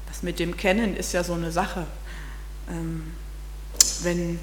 Das 0.06 0.22
mit 0.22 0.38
dem 0.38 0.56
Kennen 0.56 0.96
ist 0.96 1.12
ja 1.12 1.22
so 1.22 1.34
eine 1.34 1.52
Sache. 1.52 1.86
Ähm, 2.68 3.12
wenn 4.02 4.38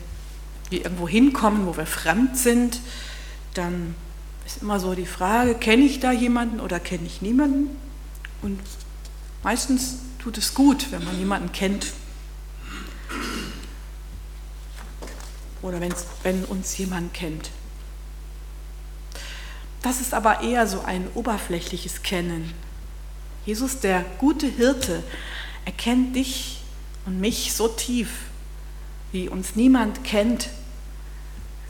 wir 0.69 0.83
irgendwo 0.83 1.07
hinkommen, 1.07 1.65
wo 1.65 1.75
wir 1.75 1.85
fremd 1.85 2.37
sind, 2.37 2.79
dann 3.53 3.95
ist 4.45 4.61
immer 4.61 4.79
so 4.79 4.93
die 4.93 5.05
Frage, 5.05 5.55
kenne 5.55 5.83
ich 5.83 5.99
da 5.99 6.11
jemanden 6.11 6.59
oder 6.59 6.79
kenne 6.79 7.05
ich 7.05 7.21
niemanden? 7.21 7.75
Und 8.41 8.59
meistens 9.43 9.97
tut 10.19 10.37
es 10.37 10.53
gut, 10.53 10.91
wenn 10.91 11.03
man 11.03 11.17
jemanden 11.17 11.51
kennt. 11.51 11.93
Oder 15.61 15.79
wenn 15.81 16.43
uns 16.45 16.77
jemand 16.77 17.13
kennt. 17.13 17.49
Das 19.81 19.99
ist 19.99 20.13
aber 20.13 20.41
eher 20.41 20.67
so 20.67 20.81
ein 20.81 21.07
oberflächliches 21.13 22.03
Kennen. 22.03 22.53
Jesus, 23.45 23.79
der 23.79 24.03
gute 24.17 24.47
Hirte, 24.47 25.03
erkennt 25.65 26.15
dich 26.15 26.61
und 27.05 27.19
mich 27.19 27.53
so 27.53 27.67
tief, 27.67 28.09
wie 29.11 29.29
uns 29.29 29.55
niemand 29.55 30.03
kennt, 30.03 30.49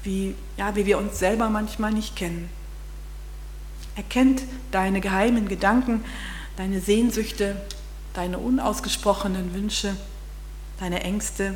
wie, 0.04 0.36
ja, 0.58 0.76
wie 0.76 0.86
wir 0.86 0.98
uns 0.98 1.20
selber 1.20 1.50
manchmal 1.50 1.92
nicht 1.92 2.16
kennen. 2.16 2.50
Er 3.96 4.04
kennt 4.04 4.44
deine 4.72 5.02
geheimen 5.02 5.48
Gedanken, 5.48 6.04
deine 6.58 6.82
Sehnsüchte, 6.82 7.56
deine 8.14 8.38
unausgesprochenen 8.40 9.54
Wünsche, 9.54 9.96
deine 10.80 11.04
Ängste. 11.04 11.56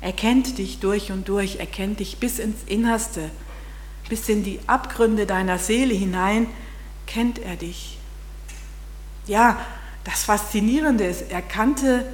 Er 0.00 0.12
kennt 0.12 0.58
dich 0.58 0.80
durch 0.80 1.12
und 1.12 1.28
durch, 1.28 1.56
er 1.56 1.66
kennt 1.66 2.00
dich 2.00 2.18
bis 2.18 2.38
ins 2.38 2.64
Innerste, 2.66 3.30
bis 4.08 4.28
in 4.28 4.42
die 4.42 4.60
Abgründe 4.66 5.26
deiner 5.26 5.58
Seele 5.58 5.94
hinein, 5.94 6.46
kennt 7.06 7.38
er 7.38 7.56
dich. 7.56 7.98
Ja, 9.26 9.58
das 10.04 10.24
Faszinierende 10.24 11.04
ist, 11.04 11.30
er 11.30 11.42
kannte 11.42 12.06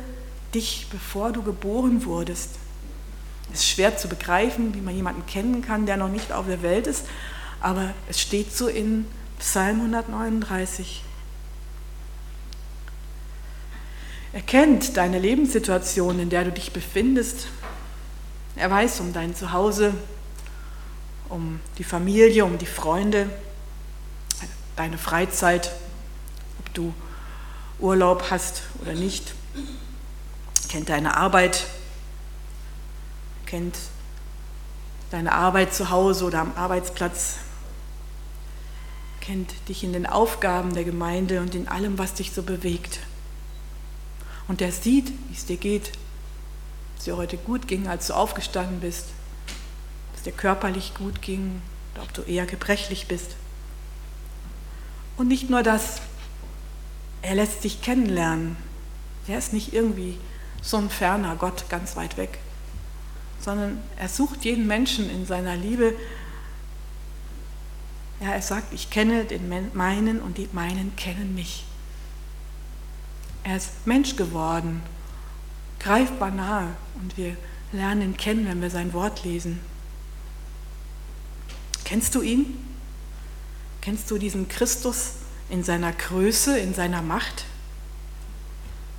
dich, 0.52 0.88
bevor 0.90 1.32
du 1.32 1.42
geboren 1.42 2.04
wurdest. 2.04 2.56
Es 3.52 3.60
ist 3.60 3.68
schwer 3.68 3.96
zu 3.96 4.08
begreifen, 4.08 4.74
wie 4.74 4.80
man 4.80 4.94
jemanden 4.94 5.24
kennen 5.26 5.62
kann, 5.62 5.86
der 5.86 5.96
noch 5.96 6.08
nicht 6.08 6.32
auf 6.32 6.46
der 6.46 6.62
Welt 6.62 6.86
ist, 6.86 7.06
aber 7.60 7.94
es 8.08 8.20
steht 8.20 8.54
so 8.54 8.68
in 8.68 9.06
Psalm 9.38 9.80
139. 9.80 11.02
Er 14.32 14.42
kennt 14.42 14.96
deine 14.96 15.18
Lebenssituation, 15.18 16.20
in 16.20 16.30
der 16.30 16.44
du 16.44 16.52
dich 16.52 16.72
befindest. 16.72 17.48
Er 18.54 18.70
weiß 18.70 19.00
um 19.00 19.12
dein 19.12 19.34
Zuhause, 19.34 19.94
um 21.28 21.60
die 21.78 21.84
Familie, 21.84 22.44
um 22.44 22.58
die 22.58 22.66
Freunde, 22.66 23.30
deine 24.76 24.98
Freizeit, 24.98 25.72
ob 26.58 26.74
du 26.74 26.94
Urlaub 27.78 28.30
hast 28.30 28.62
oder 28.82 28.92
nicht. 28.92 29.34
Kennt 30.68 30.88
deine 30.88 31.16
Arbeit, 31.16 31.64
kennt 33.46 33.76
deine 35.10 35.32
Arbeit 35.32 35.74
zu 35.74 35.90
Hause 35.90 36.24
oder 36.24 36.40
am 36.40 36.52
Arbeitsplatz, 36.56 37.36
kennt 39.20 39.52
dich 39.68 39.82
in 39.82 39.92
den 39.92 40.06
Aufgaben 40.06 40.74
der 40.74 40.84
Gemeinde 40.84 41.40
und 41.40 41.54
in 41.54 41.68
allem, 41.68 41.98
was 41.98 42.14
dich 42.14 42.32
so 42.32 42.42
bewegt. 42.42 43.00
Und 44.48 44.60
er 44.60 44.70
sieht, 44.70 45.08
wie 45.28 45.34
es 45.34 45.46
dir 45.46 45.56
geht, 45.56 45.92
dass 46.94 47.04
dir 47.04 47.16
heute 47.16 47.36
gut 47.36 47.66
ging, 47.66 47.88
als 47.88 48.06
du 48.06 48.14
aufgestanden 48.14 48.80
bist, 48.80 49.06
dass 50.12 50.22
dir 50.22 50.32
körperlich 50.32 50.94
gut 50.94 51.22
ging, 51.22 51.60
oder 51.94 52.04
ob 52.04 52.12
du 52.14 52.22
eher 52.22 52.46
gebrechlich 52.46 53.08
bist. 53.08 53.34
Und 55.16 55.28
nicht 55.28 55.50
nur 55.50 55.62
das, 55.62 56.00
er 57.22 57.34
lässt 57.34 57.64
dich 57.64 57.82
kennenlernen. 57.82 58.56
Er 59.26 59.38
ist 59.38 59.52
nicht 59.52 59.72
irgendwie 59.72 60.18
so 60.62 60.76
ein 60.76 60.90
ferner 60.90 61.34
Gott 61.36 61.68
ganz 61.68 61.96
weit 61.96 62.16
weg, 62.16 62.38
sondern 63.40 63.80
er 63.96 64.08
sucht 64.08 64.44
jeden 64.44 64.66
Menschen 64.66 65.08
in 65.10 65.26
seiner 65.26 65.56
Liebe 65.56 65.94
ja, 68.20 68.30
er 68.32 68.42
sagt, 68.42 68.72
ich 68.72 68.90
kenne 68.90 69.24
den 69.24 69.48
meinen 69.74 70.20
und 70.20 70.38
die 70.38 70.48
meinen 70.52 70.94
kennen 70.96 71.34
mich. 71.34 71.64
Er 73.44 73.56
ist 73.56 73.86
Mensch 73.86 74.16
geworden, 74.16 74.82
greifbar 75.78 76.30
nahe 76.30 76.74
und 77.00 77.16
wir 77.16 77.36
lernen 77.72 78.02
ihn 78.02 78.16
kennen, 78.16 78.46
wenn 78.48 78.62
wir 78.62 78.70
sein 78.70 78.92
Wort 78.92 79.24
lesen. 79.24 79.60
Kennst 81.84 82.14
du 82.14 82.22
ihn? 82.22 82.58
Kennst 83.82 84.10
du 84.10 84.18
diesen 84.18 84.48
Christus 84.48 85.12
in 85.48 85.62
seiner 85.62 85.92
Größe, 85.92 86.58
in 86.58 86.74
seiner 86.74 87.02
Macht? 87.02 87.44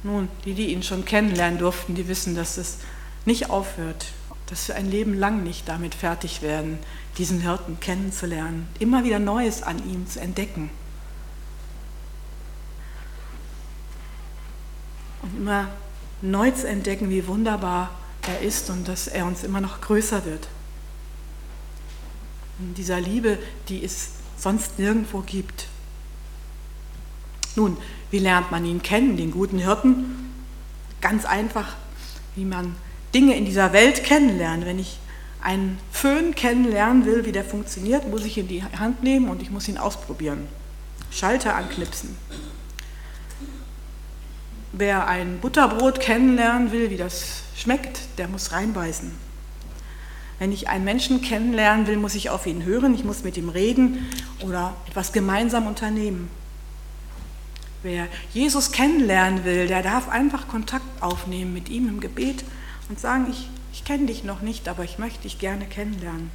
Nun, 0.03 0.29
die, 0.45 0.53
die 0.53 0.67
ihn 0.67 0.83
schon 0.83 1.03
kennenlernen 1.03 1.59
durften, 1.59 1.95
die 1.95 2.07
wissen, 2.07 2.35
dass 2.35 2.57
es 2.57 2.77
nicht 3.25 3.49
aufhört, 3.49 4.05
dass 4.47 4.67
wir 4.67 4.75
ein 4.75 4.89
Leben 4.89 5.13
lang 5.13 5.43
nicht 5.43 5.67
damit 5.67 5.93
fertig 5.93 6.41
werden, 6.41 6.79
diesen 7.17 7.41
Hirten 7.41 7.79
kennenzulernen, 7.79 8.67
immer 8.79 9.03
wieder 9.03 9.19
Neues 9.19 9.61
an 9.61 9.77
ihm 9.89 10.07
zu 10.07 10.19
entdecken. 10.19 10.69
Und 15.21 15.37
immer 15.37 15.67
neu 16.21 16.51
zu 16.51 16.67
entdecken, 16.67 17.09
wie 17.09 17.27
wunderbar 17.27 17.91
er 18.27 18.41
ist 18.41 18.69
und 18.69 18.87
dass 18.87 19.07
er 19.07 19.25
uns 19.25 19.43
immer 19.43 19.61
noch 19.61 19.81
größer 19.81 20.25
wird. 20.25 20.47
In 22.59 22.73
dieser 22.73 22.99
Liebe, 22.99 23.37
die 23.67 23.83
es 23.83 24.11
sonst 24.37 24.79
nirgendwo 24.79 25.21
gibt. 25.21 25.67
Nun, 27.55 27.77
wie 28.11 28.19
lernt 28.19 28.51
man 28.51 28.65
ihn 28.65 28.81
kennen, 28.81 29.17
den 29.17 29.31
guten 29.31 29.59
Hirten? 29.59 30.33
Ganz 31.01 31.25
einfach, 31.25 31.75
wie 32.35 32.45
man 32.45 32.75
Dinge 33.13 33.35
in 33.35 33.45
dieser 33.45 33.73
Welt 33.73 34.03
kennenlernt. 34.03 34.65
Wenn 34.65 34.79
ich 34.79 34.99
einen 35.41 35.79
Föhn 35.91 36.35
kennenlernen 36.35 37.05
will, 37.05 37.25
wie 37.25 37.31
der 37.31 37.45
funktioniert, 37.45 38.09
muss 38.09 38.25
ich 38.25 38.37
ihn 38.37 38.43
in 38.43 38.47
die 38.47 38.63
Hand 38.63 39.03
nehmen 39.03 39.29
und 39.29 39.41
ich 39.41 39.49
muss 39.49 39.67
ihn 39.67 39.77
ausprobieren. 39.77 40.47
Schalter 41.11 41.55
anknipsen. 41.55 42.17
Wer 44.73 45.07
ein 45.07 45.39
Butterbrot 45.39 45.99
kennenlernen 45.99 46.71
will, 46.71 46.89
wie 46.89 46.97
das 46.97 47.43
schmeckt, 47.55 48.01
der 48.17 48.27
muss 48.27 48.51
reinbeißen. 48.51 49.11
Wenn 50.39 50.51
ich 50.51 50.69
einen 50.69 50.83
Menschen 50.83 51.21
kennenlernen 51.21 51.87
will, 51.87 51.97
muss 51.97 52.13
ich 52.13 52.29
auf 52.29 52.45
ihn 52.45 52.63
hören, 52.63 52.93
ich 52.93 53.03
muss 53.03 53.23
mit 53.23 53.37
ihm 53.37 53.49
reden 53.49 54.05
oder 54.41 54.75
etwas 54.87 55.13
gemeinsam 55.13 55.65
unternehmen. 55.65 56.29
Wer 57.81 58.07
Jesus 58.33 58.71
kennenlernen 58.71 59.45
will, 59.45 59.67
der 59.67 59.81
darf 59.81 60.09
einfach 60.09 60.47
Kontakt 60.47 60.85
aufnehmen 61.01 61.53
mit 61.53 61.69
ihm 61.69 61.87
im 61.87 61.99
Gebet 61.99 62.43
und 62.89 62.99
sagen, 62.99 63.27
ich 63.29 63.49
ich 63.77 63.83
kenne 63.83 64.07
dich 64.07 64.23
noch 64.23 64.41
nicht, 64.41 64.67
aber 64.67 64.83
ich 64.83 64.97
möchte 64.97 65.21
dich 65.21 65.37
gerne 65.37 65.67
kennenlernen. 65.67 66.31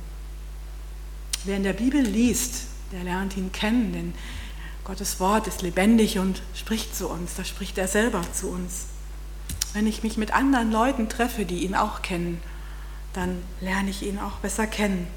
Wer 1.44 1.56
in 1.56 1.64
der 1.64 1.72
Bibel 1.72 2.00
liest, 2.00 2.66
der 2.92 3.02
lernt 3.02 3.36
ihn 3.36 3.50
kennen, 3.50 3.92
denn 3.92 4.14
Gottes 4.84 5.18
Wort 5.18 5.48
ist 5.48 5.60
lebendig 5.60 6.20
und 6.20 6.40
spricht 6.54 6.94
zu 6.94 7.08
uns, 7.08 7.34
da 7.34 7.44
spricht 7.44 7.78
er 7.78 7.88
selber 7.88 8.22
zu 8.32 8.48
uns. 8.48 8.86
Wenn 9.72 9.88
ich 9.88 10.04
mich 10.04 10.16
mit 10.16 10.32
anderen 10.32 10.70
Leuten 10.70 11.08
treffe, 11.08 11.44
die 11.44 11.64
ihn 11.64 11.74
auch 11.74 12.02
kennen, 12.02 12.40
dann 13.12 13.42
lerne 13.60 13.90
ich 13.90 14.06
ihn 14.06 14.20
auch 14.20 14.36
besser 14.36 14.68
kennen. 14.68 15.08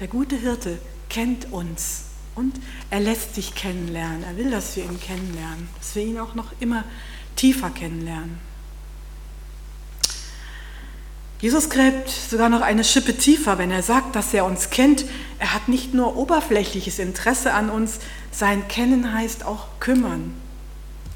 Der 0.00 0.08
gute 0.08 0.36
Hirte 0.36 0.78
kennt 1.10 1.52
uns 1.52 2.04
und 2.34 2.54
er 2.88 3.00
lässt 3.00 3.34
sich 3.34 3.54
kennenlernen. 3.54 4.24
Er 4.24 4.38
will, 4.38 4.50
dass 4.50 4.74
wir 4.74 4.84
ihn 4.84 4.98
kennenlernen, 4.98 5.68
dass 5.76 5.94
wir 5.94 6.04
ihn 6.04 6.18
auch 6.18 6.34
noch 6.34 6.52
immer 6.60 6.84
tiefer 7.36 7.68
kennenlernen. 7.68 8.47
Jesus 11.40 11.70
gräbt 11.70 12.10
sogar 12.10 12.48
noch 12.48 12.62
eine 12.62 12.82
Schippe 12.82 13.16
tiefer, 13.16 13.58
wenn 13.58 13.70
er 13.70 13.84
sagt, 13.84 14.16
dass 14.16 14.34
er 14.34 14.44
uns 14.44 14.70
kennt. 14.70 15.04
Er 15.38 15.54
hat 15.54 15.68
nicht 15.68 15.94
nur 15.94 16.16
oberflächliches 16.16 16.98
Interesse 16.98 17.54
an 17.54 17.70
uns, 17.70 18.00
sein 18.32 18.66
Kennen 18.66 19.12
heißt 19.12 19.44
auch 19.44 19.66
kümmern. 19.78 20.34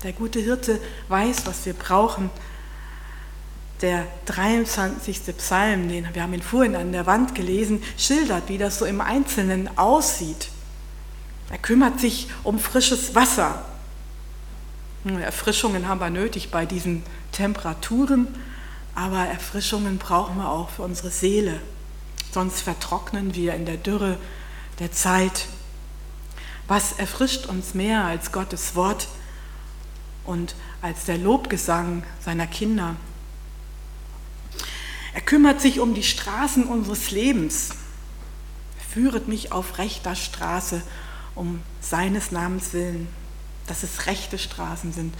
Der 0.04 0.12
gute 0.12 0.38
Hirte 0.38 0.80
weiß, 1.08 1.46
was 1.46 1.66
wir 1.66 1.74
brauchen. 1.74 2.30
Der 3.80 4.06
23. 4.26 5.37
Psalm, 5.38 5.88
den 5.88 6.06
wir 6.12 6.22
haben 6.22 6.35
ihn 6.35 6.42
vorhin 6.42 6.76
an 6.76 6.92
der 6.92 7.06
Wand 7.06 7.35
gelesen, 7.35 7.82
schildert, 7.98 8.48
wie 8.48 8.58
das 8.58 8.78
so 8.78 8.85
im 8.85 9.00
Einzelnen 9.00 9.76
aussieht. 9.76 10.48
Er 11.50 11.58
kümmert 11.58 11.98
sich 11.98 12.28
um 12.44 12.61
frisches 12.61 13.16
Wasser. 13.16 13.64
Erfrischungen 15.04 15.88
haben 15.88 16.00
wir 16.00 16.11
nötig 16.11 16.52
bei 16.52 16.64
diesen 16.64 17.02
Temperaturen. 17.32 18.28
Aber 18.94 19.20
Erfrischungen 19.20 19.98
brauchen 19.98 20.37
wir 20.37 20.50
auch 20.50 20.70
für 20.70 20.83
unsere 20.83 21.11
Seele. 21.11 21.61
Sonst 22.31 22.61
vertrocknen 22.61 23.35
wir 23.35 23.55
in 23.55 23.64
der 23.64 23.76
Dürre 23.76 24.18
der 24.78 24.92
Zeit. 24.92 25.46
Was 26.68 26.92
erfrischt 26.92 27.46
uns 27.46 27.74
mehr 27.74 28.05
als 28.05 28.33
Gottes 28.33 28.74
Wort 28.74 29.09
und 30.24 30.55
als 30.83 31.05
der 31.05 31.18
Lobgesang 31.18 32.05
seiner 32.20 32.46
Kinder? 32.46 32.96
Er 35.14 35.20
kümmert 35.20 35.61
sich 35.61 35.81
um 35.81 35.94
die 35.94 36.02
Straßen 36.02 36.64
unseres 36.64 37.11
Lebens. 37.11 37.70
Führet 38.90 39.26
mich 39.26 39.52
auf 39.52 39.78
rechter 39.78 40.14
Straße 40.14 40.83
um 41.35 41.62
seines 41.81 42.31
Namens 42.31 42.74
willen, 42.74 43.09
dass 43.66 43.83
es 43.83 44.07
rechte 44.07 44.38
Straßen 44.38 44.92
sind, 44.92 45.14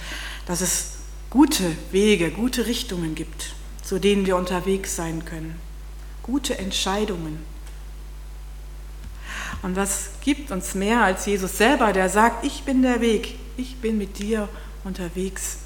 dass 0.47 0.61
es 0.61 0.93
gute 1.31 1.75
Wege, 1.91 2.31
gute 2.31 2.67
Richtungen 2.67 3.15
gibt 3.15 3.55
zu 3.93 3.99
denen 3.99 4.25
wir 4.25 4.37
unterwegs 4.39 4.97
sein 4.97 5.23
können. 5.27 5.61
Gute 6.23 6.57
Entscheidungen. 6.57 7.45
Und 9.61 9.77
was 9.77 10.13
gibt 10.23 10.51
uns 10.51 10.75
mehr 10.75 11.05
als 11.05 11.27
Jesus 11.27 11.59
selber, 11.59 11.93
der 11.93 12.09
sagt, 12.09 12.43
ich 12.47 12.63
bin 12.63 12.81
der 12.81 13.03
Weg, 13.03 13.35
ich 13.59 13.77
bin 13.83 13.99
mit 13.99 14.19
dir 14.19 14.49
unterwegs. 14.83 15.59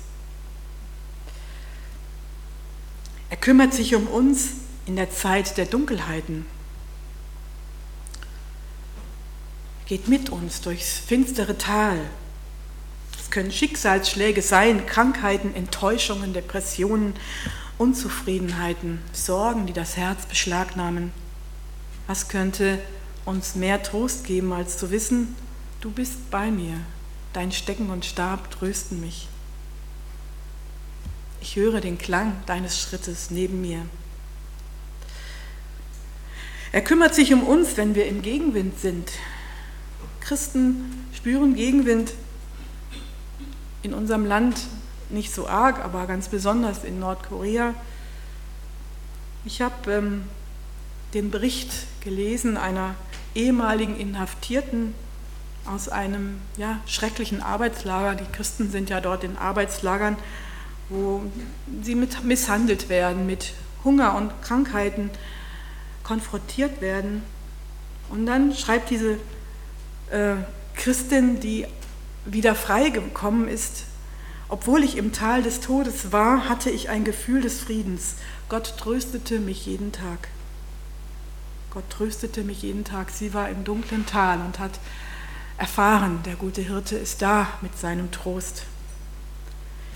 Er 3.30 3.36
kümmert 3.36 3.72
sich 3.72 3.94
um 3.94 4.08
uns 4.08 4.54
in 4.86 4.96
der 4.96 5.12
Zeit 5.12 5.56
der 5.56 5.66
Dunkelheiten. 5.66 6.46
Geht 9.86 10.08
mit 10.08 10.30
uns 10.30 10.62
durchs 10.62 10.98
finstere 10.98 11.58
Tal. 11.58 12.00
Es 13.20 13.30
können 13.30 13.52
Schicksalsschläge 13.52 14.42
sein, 14.42 14.84
Krankheiten, 14.84 15.54
Enttäuschungen, 15.54 16.32
Depressionen 16.32 17.14
Unzufriedenheiten, 17.78 19.00
Sorgen, 19.12 19.66
die 19.66 19.72
das 19.72 19.96
Herz 19.96 20.26
beschlagnahmen. 20.26 21.12
Was 22.06 22.28
könnte 22.28 22.78
uns 23.26 23.56
mehr 23.56 23.82
Trost 23.82 24.24
geben, 24.24 24.52
als 24.52 24.78
zu 24.78 24.90
wissen, 24.90 25.34
du 25.80 25.90
bist 25.90 26.30
bei 26.30 26.50
mir, 26.50 26.80
dein 27.32 27.52
Stecken 27.52 27.90
und 27.90 28.06
Stab 28.06 28.50
trösten 28.50 29.00
mich. 29.00 29.28
Ich 31.40 31.56
höre 31.56 31.80
den 31.80 31.98
Klang 31.98 32.32
deines 32.46 32.80
Schrittes 32.80 33.30
neben 33.30 33.60
mir. 33.60 33.82
Er 36.72 36.82
kümmert 36.82 37.14
sich 37.14 37.32
um 37.34 37.42
uns, 37.42 37.76
wenn 37.76 37.94
wir 37.94 38.06
im 38.06 38.22
Gegenwind 38.22 38.78
sind. 38.78 39.10
Christen 40.20 41.06
spüren 41.14 41.54
Gegenwind 41.54 42.12
in 43.82 43.94
unserem 43.94 44.24
Land 44.24 44.56
nicht 45.08 45.32
so 45.32 45.48
arg, 45.48 45.84
aber 45.84 46.06
ganz 46.06 46.28
besonders 46.28 46.84
in 46.84 46.98
Nordkorea. 46.98 47.74
Ich 49.44 49.62
habe 49.62 49.92
ähm, 49.92 50.24
den 51.14 51.30
Bericht 51.30 51.70
gelesen 52.00 52.56
einer 52.56 52.94
ehemaligen 53.34 53.96
Inhaftierten 53.96 54.94
aus 55.66 55.88
einem 55.88 56.40
ja, 56.56 56.80
schrecklichen 56.86 57.42
Arbeitslager. 57.42 58.14
Die 58.14 58.30
Christen 58.32 58.70
sind 58.70 58.90
ja 58.90 59.00
dort 59.00 59.24
in 59.24 59.36
Arbeitslagern, 59.36 60.16
wo 60.88 61.22
sie 61.82 61.94
mit 61.94 62.24
misshandelt 62.24 62.88
werden, 62.88 63.26
mit 63.26 63.52
Hunger 63.84 64.14
und 64.14 64.30
Krankheiten 64.42 65.10
konfrontiert 66.02 66.80
werden. 66.80 67.22
Und 68.08 68.26
dann 68.26 68.54
schreibt 68.54 68.90
diese 68.90 69.14
äh, 70.10 70.34
Christin, 70.76 71.40
die 71.40 71.66
wieder 72.24 72.54
freigekommen 72.54 73.48
ist, 73.48 73.84
obwohl 74.48 74.84
ich 74.84 74.96
im 74.96 75.12
Tal 75.12 75.42
des 75.42 75.60
Todes 75.60 76.12
war, 76.12 76.48
hatte 76.48 76.70
ich 76.70 76.88
ein 76.88 77.04
Gefühl 77.04 77.40
des 77.40 77.60
Friedens. 77.60 78.14
Gott 78.48 78.74
tröstete 78.78 79.40
mich 79.40 79.66
jeden 79.66 79.92
Tag. 79.92 80.28
Gott 81.70 81.90
tröstete 81.90 82.44
mich 82.44 82.62
jeden 82.62 82.84
Tag. 82.84 83.10
Sie 83.10 83.34
war 83.34 83.48
im 83.48 83.64
dunklen 83.64 84.06
Tal 84.06 84.40
und 84.40 84.58
hat 84.58 84.78
erfahren, 85.58 86.20
der 86.24 86.36
gute 86.36 86.62
Hirte 86.62 86.96
ist 86.96 87.22
da 87.22 87.48
mit 87.60 87.76
seinem 87.76 88.10
Trost. 88.12 88.64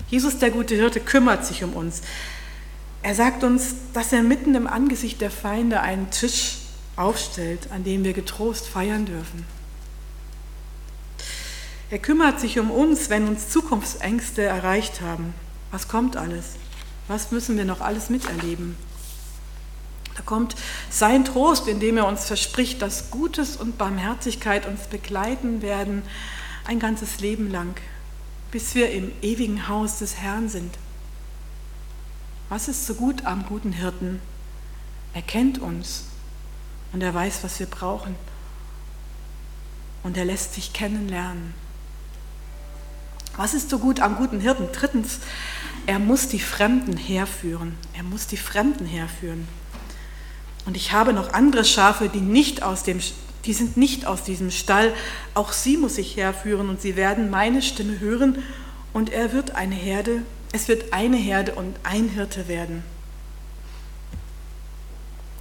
Jesus, 0.09 0.37
der 0.39 0.51
gute 0.51 0.75
Hirte, 0.75 0.99
kümmert 0.99 1.45
sich 1.45 1.63
um 1.63 1.73
uns. 1.73 2.01
Er 3.03 3.15
sagt 3.15 3.43
uns, 3.43 3.75
dass 3.93 4.11
er 4.11 4.21
mitten 4.21 4.53
im 4.55 4.67
Angesicht 4.67 5.21
der 5.21 5.31
Feinde 5.31 5.79
einen 5.79 6.11
Tisch 6.11 6.57
aufstellt, 6.97 7.71
an 7.71 7.83
dem 7.83 8.03
wir 8.03 8.13
getrost 8.13 8.67
feiern 8.67 9.05
dürfen. 9.05 9.45
Er 11.91 11.99
kümmert 11.99 12.39
sich 12.39 12.57
um 12.57 12.71
uns, 12.71 13.09
wenn 13.09 13.27
uns 13.27 13.49
Zukunftsängste 13.49 14.43
erreicht 14.43 15.01
haben. 15.01 15.33
Was 15.71 15.89
kommt 15.89 16.15
alles? 16.15 16.53
Was 17.09 17.31
müssen 17.31 17.57
wir 17.57 17.65
noch 17.65 17.81
alles 17.81 18.09
miterleben? 18.09 18.77
Da 20.15 20.21
kommt 20.23 20.55
sein 20.89 21.25
Trost, 21.25 21.67
indem 21.67 21.97
er 21.97 22.07
uns 22.07 22.25
verspricht, 22.25 22.81
dass 22.81 23.11
Gutes 23.11 23.57
und 23.57 23.77
Barmherzigkeit 23.77 24.65
uns 24.65 24.87
begleiten 24.87 25.61
werden 25.61 26.03
ein 26.65 26.79
ganzes 26.79 27.19
Leben 27.19 27.51
lang, 27.51 27.75
bis 28.51 28.73
wir 28.73 28.91
im 28.91 29.11
ewigen 29.21 29.67
Haus 29.67 29.99
des 29.99 30.15
Herrn 30.15 30.47
sind. 30.47 30.73
Was 32.47 32.69
ist 32.69 32.87
so 32.87 32.93
gut 32.93 33.25
am 33.25 33.45
guten 33.45 33.73
Hirten? 33.73 34.21
Er 35.13 35.21
kennt 35.21 35.59
uns 35.59 36.05
und 36.93 37.01
er 37.01 37.13
weiß, 37.13 37.43
was 37.43 37.59
wir 37.59 37.67
brauchen. 37.67 38.15
Und 40.03 40.15
er 40.15 40.25
lässt 40.25 40.53
sich 40.53 40.71
kennenlernen. 40.71 41.53
Was 43.41 43.55
ist 43.55 43.71
so 43.71 43.79
gut 43.79 44.01
am 44.01 44.17
guten 44.17 44.39
Hirten? 44.39 44.67
Drittens, 44.71 45.17
er 45.87 45.97
muss 45.97 46.27
die 46.27 46.39
Fremden 46.39 46.95
herführen. 46.95 47.75
Er 47.95 48.03
muss 48.03 48.27
die 48.27 48.37
Fremden 48.37 48.85
herführen. 48.85 49.47
Und 50.67 50.77
ich 50.77 50.91
habe 50.91 51.11
noch 51.11 51.33
andere 51.33 51.65
Schafe, 51.65 52.07
die 52.07 52.21
nicht 52.21 52.61
aus 52.61 52.83
dem, 52.83 52.99
die 53.45 53.53
sind 53.53 53.77
nicht 53.77 54.05
aus 54.05 54.21
diesem 54.21 54.51
Stall. 54.51 54.93
Auch 55.33 55.53
sie 55.53 55.77
muss 55.77 55.97
ich 55.97 56.17
herführen 56.17 56.69
und 56.69 56.81
sie 56.81 56.95
werden 56.95 57.31
meine 57.31 57.63
Stimme 57.63 57.99
hören 57.99 58.43
und 58.93 59.09
er 59.09 59.33
wird 59.33 59.55
eine 59.55 59.73
Herde, 59.73 60.21
es 60.51 60.67
wird 60.67 60.93
eine 60.93 61.17
Herde 61.17 61.55
und 61.55 61.75
ein 61.81 62.09
Hirte 62.09 62.47
werden. 62.47 62.83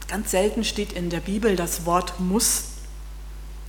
Ganz 0.08 0.30
selten 0.30 0.64
steht 0.64 0.94
in 0.94 1.10
der 1.10 1.20
Bibel 1.20 1.54
das 1.54 1.84
Wort 1.84 2.18
muss. 2.18 2.64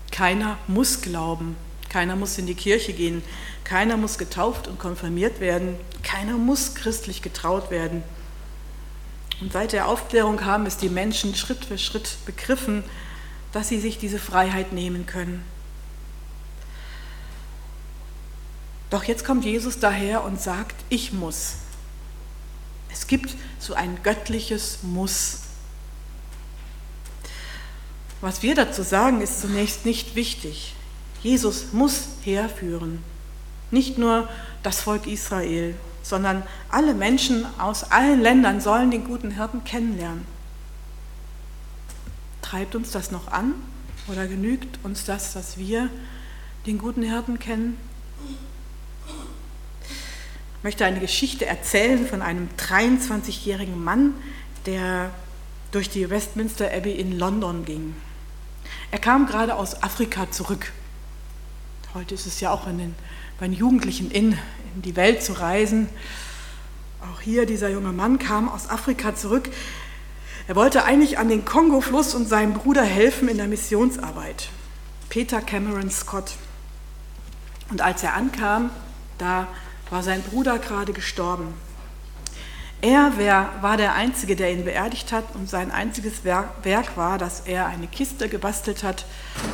Keiner 0.10 0.58
muss 0.68 1.02
glauben, 1.02 1.58
keiner 1.90 2.16
muss 2.16 2.38
in 2.38 2.46
die 2.46 2.56
Kirche 2.56 2.94
gehen, 2.94 3.22
keiner 3.64 3.98
muss 3.98 4.18
getauft 4.18 4.68
und 4.68 4.80
konfirmiert 4.80 5.40
werden. 5.40 5.76
Keiner 6.04 6.34
muss 6.34 6.76
christlich 6.76 7.22
getraut 7.22 7.72
werden. 7.72 8.04
Und 9.40 9.54
seit 9.54 9.72
der 9.72 9.88
Aufklärung 9.88 10.46
haben 10.46 10.66
es 10.66 10.78
die 10.78 10.90
Menschen 10.90 11.36
Schritt 11.36 11.66
für 11.66 11.78
Schritt 11.78 12.18
begriffen, 12.26 12.84
dass 13.52 13.70
sie 13.70 13.80
sich 13.80 13.98
diese 13.98 14.20
Freiheit 14.20 14.72
nehmen 14.72 15.06
können. 15.06 15.44
Doch 18.92 19.04
jetzt 19.06 19.26
kommt 19.26 19.46
Jesus 19.46 19.80
daher 19.80 20.24
und 20.24 20.40
sagt, 20.40 20.76
ich 20.90 21.14
muss. 21.14 21.54
Es 22.92 23.08
gibt 23.08 23.36
so 23.58 23.74
ein 23.74 24.04
göttliches 24.04 24.80
Muss. 24.84 25.40
Was 28.20 28.44
wir 28.44 28.54
dazu 28.54 28.84
sagen, 28.84 29.22
ist 29.22 29.42
zunächst 29.42 29.86
nicht 29.86 30.16
wichtig. 30.16 30.76
Jesus 31.24 31.72
muss 31.72 32.04
herführen. 32.24 33.02
Nicht 33.72 33.98
nur 33.98 34.30
das 34.64 34.82
Volk 34.82 35.08
Israel, 35.08 35.76
sondern 36.04 36.44
alle 36.70 36.94
Menschen 36.94 37.46
aus 37.60 37.92
allen 37.92 38.22
Ländern 38.22 38.62
sollen 38.62 38.92
den 38.92 39.06
guten 39.06 39.32
Hirten 39.32 39.64
kennenlernen. 39.64 40.26
Treibt 42.42 42.76
uns 42.76 42.92
das 42.92 43.12
noch 43.12 43.30
an 43.30 43.54
oder 44.08 44.28
genügt 44.28 44.80
uns 44.84 45.06
das, 45.06 45.34
dass 45.34 45.58
wir 45.58 45.90
den 46.66 46.78
guten 46.78 47.04
Hirten 47.04 47.40
kennen? 47.40 47.78
Ich 50.58 50.64
möchte 50.64 50.86
eine 50.86 51.00
Geschichte 51.00 51.46
erzählen 51.46 52.06
von 52.06 52.22
einem 52.22 52.50
23-jährigen 52.58 53.84
Mann, 53.84 54.14
der 54.66 55.10
durch 55.72 55.90
die 55.90 56.10
Westminster 56.10 56.72
Abbey 56.72 56.92
in 56.92 57.18
London 57.18 57.66
ging. 57.66 57.96
Er 58.92 59.00
kam 59.00 59.26
gerade 59.26 59.56
aus 59.56 59.82
Afrika 59.82 60.30
zurück. 60.30 60.72
Heute 61.94 62.16
ist 62.16 62.26
es 62.26 62.40
ja 62.40 62.52
auch 62.52 62.64
den 62.68 62.96
bei 63.38 63.48
den 63.48 63.54
Jugendlichen 63.54 64.12
in, 64.12 64.32
in 64.76 64.82
die 64.82 64.96
Welt 64.96 65.22
zu 65.22 65.34
reisen. 65.34 65.90
Auch 67.02 67.20
hier, 67.20 67.46
dieser 67.46 67.68
junge 67.68 67.92
Mann 67.92 68.18
kam 68.18 68.48
aus 68.48 68.70
Afrika 68.70 69.14
zurück. 69.14 69.50
Er 70.48 70.56
wollte 70.56 70.86
eigentlich 70.86 71.18
an 71.18 71.28
den 71.28 71.44
Kongo-Fluss 71.44 72.16
und 72.16 72.30
seinem 72.30 72.54
Bruder 72.54 72.84
helfen 72.84 73.28
in 73.28 73.36
der 73.36 73.48
Missionsarbeit. 73.48 74.48
Peter 75.10 75.42
Cameron 75.42 75.92
Scott. 75.92 76.36
Und 77.70 77.82
als 77.82 78.04
er 78.04 78.14
ankam, 78.14 78.70
da 79.18 79.50
war 79.90 80.02
sein 80.02 80.22
Bruder 80.22 80.60
gerade 80.60 80.94
gestorben. 80.94 81.54
Er 82.80 83.12
war 83.62 83.76
der 83.76 83.96
Einzige, 83.96 84.38
der 84.38 84.54
ihn 84.54 84.64
beerdigt 84.64 85.12
hat 85.12 85.26
und 85.36 85.50
sein 85.50 85.72
einziges 85.72 86.24
Werk 86.24 86.96
war, 86.96 87.18
dass 87.18 87.42
er 87.42 87.66
eine 87.66 87.88
Kiste 87.88 88.30
gebastelt 88.30 88.84
hat 88.84 89.06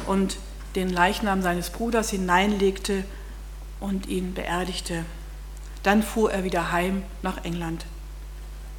und 0.06 0.38
den 0.78 0.92
Leichnam 0.92 1.42
seines 1.42 1.72
Bruders 1.72 2.12
hineinlegte 2.12 3.04
und 3.80 4.06
ihn 4.06 4.36
beerdigte. 4.36 5.06
Dann 5.82 6.04
fuhr 6.04 6.32
er 6.32 6.44
wieder 6.44 6.72
heim 6.72 7.04
nach 7.24 7.44
England. 7.44 7.88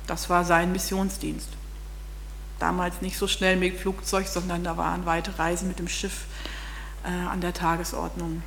Das 0.07 0.31
war 0.31 0.45
sein 0.45 0.71
Missionsdienst. 0.71 1.49
Damals 2.61 3.03
nicht 3.03 3.19
so 3.19 3.27
schnell 3.27 3.57
mit 3.57 3.81
Flugzeug, 3.81 4.29
sondern 4.29 4.63
da 4.63 4.77
waren 4.77 5.07
weite 5.07 5.41
Reisen 5.41 5.67
mit 5.67 5.81
dem 5.81 5.89
Schiff 5.89 6.27
äh, 7.05 7.09
an 7.09 7.41
der 7.41 7.53
Tagesordnung. 7.53 8.43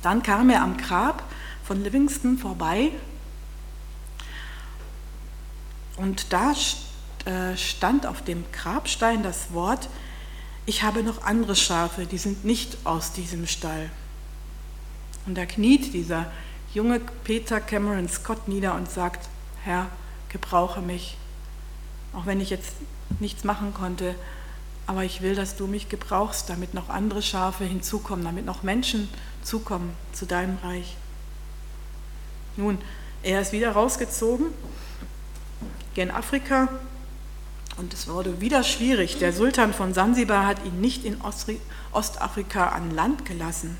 Dann 0.00 0.22
kam 0.22 0.48
er 0.48 0.62
am 0.62 0.78
Grab 0.78 1.22
von 1.64 1.82
Livingston 1.84 2.38
vorbei 2.38 2.92
und 5.98 6.32
da 6.32 6.52
äh, 7.26 7.56
stand 7.58 8.06
auf 8.06 8.22
dem 8.22 8.44
Grabstein 8.52 9.22
das 9.22 9.52
Wort, 9.52 9.90
ich 10.66 10.82
habe 10.82 11.02
noch 11.04 11.22
andere 11.22 11.54
Schafe, 11.54 12.06
die 12.06 12.18
sind 12.18 12.44
nicht 12.44 12.76
aus 12.84 13.12
diesem 13.12 13.46
Stall. 13.46 13.88
Und 15.24 15.36
da 15.36 15.46
kniet 15.46 15.94
dieser 15.94 16.30
junge 16.74 17.00
Peter 17.24 17.60
Cameron 17.60 18.08
Scott 18.08 18.48
nieder 18.48 18.74
und 18.74 18.90
sagt, 18.90 19.28
Herr, 19.62 19.86
gebrauche 20.28 20.80
mich, 20.80 21.16
auch 22.12 22.26
wenn 22.26 22.40
ich 22.40 22.50
jetzt 22.50 22.72
nichts 23.20 23.44
machen 23.44 23.72
konnte, 23.74 24.16
aber 24.86 25.04
ich 25.04 25.20
will, 25.20 25.34
dass 25.34 25.56
du 25.56 25.66
mich 25.66 25.88
gebrauchst, 25.88 26.48
damit 26.48 26.74
noch 26.74 26.88
andere 26.88 27.22
Schafe 27.22 27.64
hinzukommen, 27.64 28.24
damit 28.24 28.44
noch 28.44 28.62
Menschen 28.62 29.08
zukommen 29.42 29.92
zu 30.12 30.26
deinem 30.26 30.58
Reich. 30.62 30.96
Nun, 32.56 32.78
er 33.22 33.40
ist 33.40 33.52
wieder 33.52 33.72
rausgezogen, 33.72 34.46
gen 35.94 36.10
Afrika, 36.10 36.68
und 37.76 37.92
es 37.92 38.08
wurde 38.08 38.40
wieder 38.40 38.62
schwierig. 38.62 39.18
Der 39.18 39.32
Sultan 39.32 39.74
von 39.74 39.92
Sansibar 39.92 40.46
hat 40.46 40.64
ihn 40.64 40.80
nicht 40.80 41.04
in 41.04 41.18
Ostafrika 41.92 42.68
an 42.68 42.90
Land 42.94 43.24
gelassen. 43.24 43.76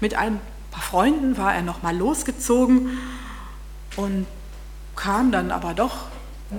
Mit 0.00 0.14
ein 0.14 0.40
paar 0.70 0.82
Freunden 0.82 1.36
war 1.36 1.54
er 1.54 1.62
nochmal 1.62 1.96
losgezogen 1.96 2.98
und 3.96 4.26
kam 4.96 5.32
dann 5.32 5.50
aber 5.50 5.74
doch 5.74 6.06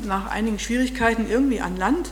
nach 0.03 0.27
einigen 0.27 0.59
Schwierigkeiten 0.59 1.29
irgendwie 1.29 1.61
an 1.61 1.77
Land 1.77 2.11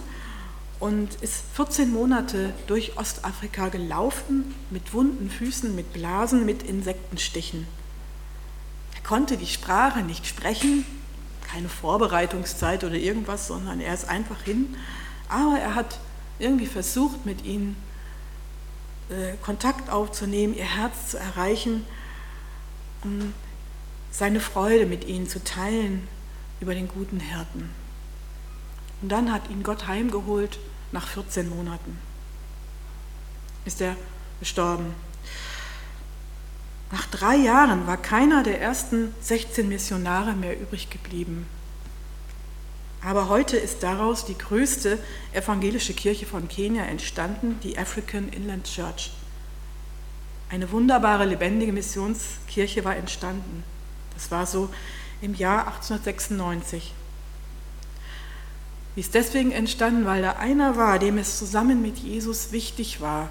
und 0.80 1.15
ist 1.21 1.43
14 1.56 1.91
Monate 1.91 2.53
durch 2.67 2.97
Ostafrika 2.97 3.69
gelaufen 3.69 4.56
mit 4.69 4.93
wunden 4.93 5.30
Füßen, 5.30 5.75
mit 5.75 5.93
Blasen, 5.93 6.45
mit 6.45 6.63
Insektenstichen. 6.63 7.67
Er 8.95 9.01
konnte 9.01 9.38
die 9.38 9.47
Sprache 9.47 10.01
nicht 10.01 10.27
sprechen, 10.27 10.86
keine 11.47 11.69
Vorbereitungszeit 11.69 12.83
oder 12.83 12.95
irgendwas, 12.95 13.47
sondern 13.47 13.79
er 13.79 13.93
ist 13.93 14.07
einfach 14.07 14.41
hin. 14.41 14.75
Aber 15.29 15.57
er 15.57 15.75
hat 15.75 15.99
irgendwie 16.39 16.67
versucht, 16.67 17.25
mit 17.25 17.45
ihnen 17.45 17.75
äh, 19.10 19.36
Kontakt 19.41 19.89
aufzunehmen, 19.89 20.55
ihr 20.55 20.65
Herz 20.65 21.12
zu 21.12 21.17
erreichen, 21.17 21.86
um 23.03 23.33
seine 24.12 24.39
Freude 24.39 24.86
mit 24.86 25.05
ihnen 25.05 25.27
zu 25.27 25.43
teilen 25.43 26.07
über 26.60 26.73
den 26.73 26.88
guten 26.88 27.19
Hirten. 27.19 27.69
Und 29.01 29.10
dann 29.10 29.31
hat 29.31 29.49
ihn 29.49 29.63
Gott 29.63 29.88
heimgeholt 29.88 30.60
nach 30.91 31.07
14 31.07 31.49
Monaten. 31.49 31.97
Ist 33.65 33.81
er 33.81 33.95
gestorben. 34.39 34.93
Nach 36.91 37.06
drei 37.08 37.36
Jahren 37.36 37.86
war 37.86 37.97
keiner 37.97 38.43
der 38.43 38.62
ersten 38.62 39.13
16 39.21 39.67
Missionare 39.67 40.34
mehr 40.34 40.60
übrig 40.60 40.89
geblieben. 40.89 41.45
Aber 43.02 43.30
heute 43.30 43.58
ist 43.58 43.84
daraus 43.84 44.26
die 44.26 44.38
größte 44.38 44.97
evangelische 45.34 45.93
Kirche 45.93 46.26
von 46.26 46.47
Kenia 46.47 46.84
entstanden, 46.84 47.60
die 47.62 47.78
African 47.78 48.30
Inland 48.30 48.65
Church. 48.65 49.12
Eine 50.50 50.71
wunderbare, 50.71 51.26
lebendige 51.26 51.73
Missionskirche 51.73 52.86
war 52.86 52.95
entstanden. 52.95 53.63
Das 54.13 54.32
war 54.32 54.45
so 54.45 54.69
im 55.21 55.36
Jahr 55.36 55.67
1896. 55.67 56.93
Die 58.95 59.02
ist 59.02 59.13
deswegen 59.13 59.52
entstanden, 59.52 60.06
weil 60.06 60.21
da 60.21 60.34
einer 60.34 60.78
war, 60.78 61.00
dem 61.00 61.17
es 61.17 61.38
zusammen 61.38 61.82
mit 61.82 61.97
Jesus 62.00 62.52
wichtig 62.52 63.02
war, 63.02 63.30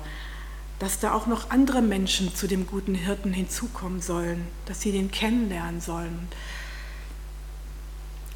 dass 0.78 0.98
da 0.98 1.12
auch 1.14 1.26
noch 1.26 1.50
andere 1.50 1.80
Menschen 1.80 2.34
zu 2.34 2.46
dem 2.46 2.66
guten 2.66 2.94
Hirten 2.94 3.32
hinzukommen 3.32 4.02
sollen, 4.02 4.46
dass 4.66 4.80
sie 4.80 4.92
den 4.92 5.10
kennenlernen 5.10 5.80
sollen 5.80 6.28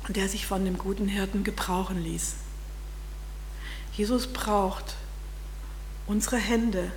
und 0.09 0.17
der 0.17 0.29
sich 0.29 0.47
von 0.47 0.65
dem 0.65 0.79
guten 0.79 1.07
Hirten 1.07 1.45
gebrauchen 1.45 2.03
ließ. 2.03 2.35
Jesus 3.93 4.27
braucht 4.27 4.97
unsere 6.07 6.39
Hände, 6.39 6.91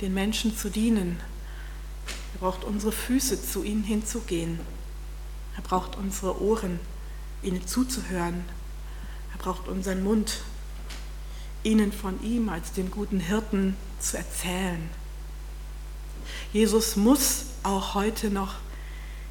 den 0.00 0.12
Menschen 0.12 0.56
zu 0.56 0.68
dienen. 0.68 1.20
Er 2.34 2.40
braucht 2.40 2.64
unsere 2.64 2.90
Füße, 2.90 3.40
zu 3.40 3.62
ihnen 3.62 3.84
hinzugehen. 3.84 4.58
Er 5.56 5.62
braucht 5.62 5.96
unsere 5.96 6.42
Ohren, 6.42 6.80
ihnen 7.42 7.64
zuzuhören. 7.66 8.44
Er 9.32 9.38
braucht 9.38 9.68
unseren 9.68 10.02
Mund, 10.02 10.42
ihnen 11.62 11.92
von 11.92 12.22
ihm 12.22 12.48
als 12.48 12.72
dem 12.72 12.90
guten 12.90 13.20
Hirten 13.20 13.76
zu 14.00 14.16
erzählen. 14.16 14.90
Jesus 16.52 16.96
muss 16.96 17.46
auch 17.62 17.94
heute 17.94 18.30
noch 18.30 18.54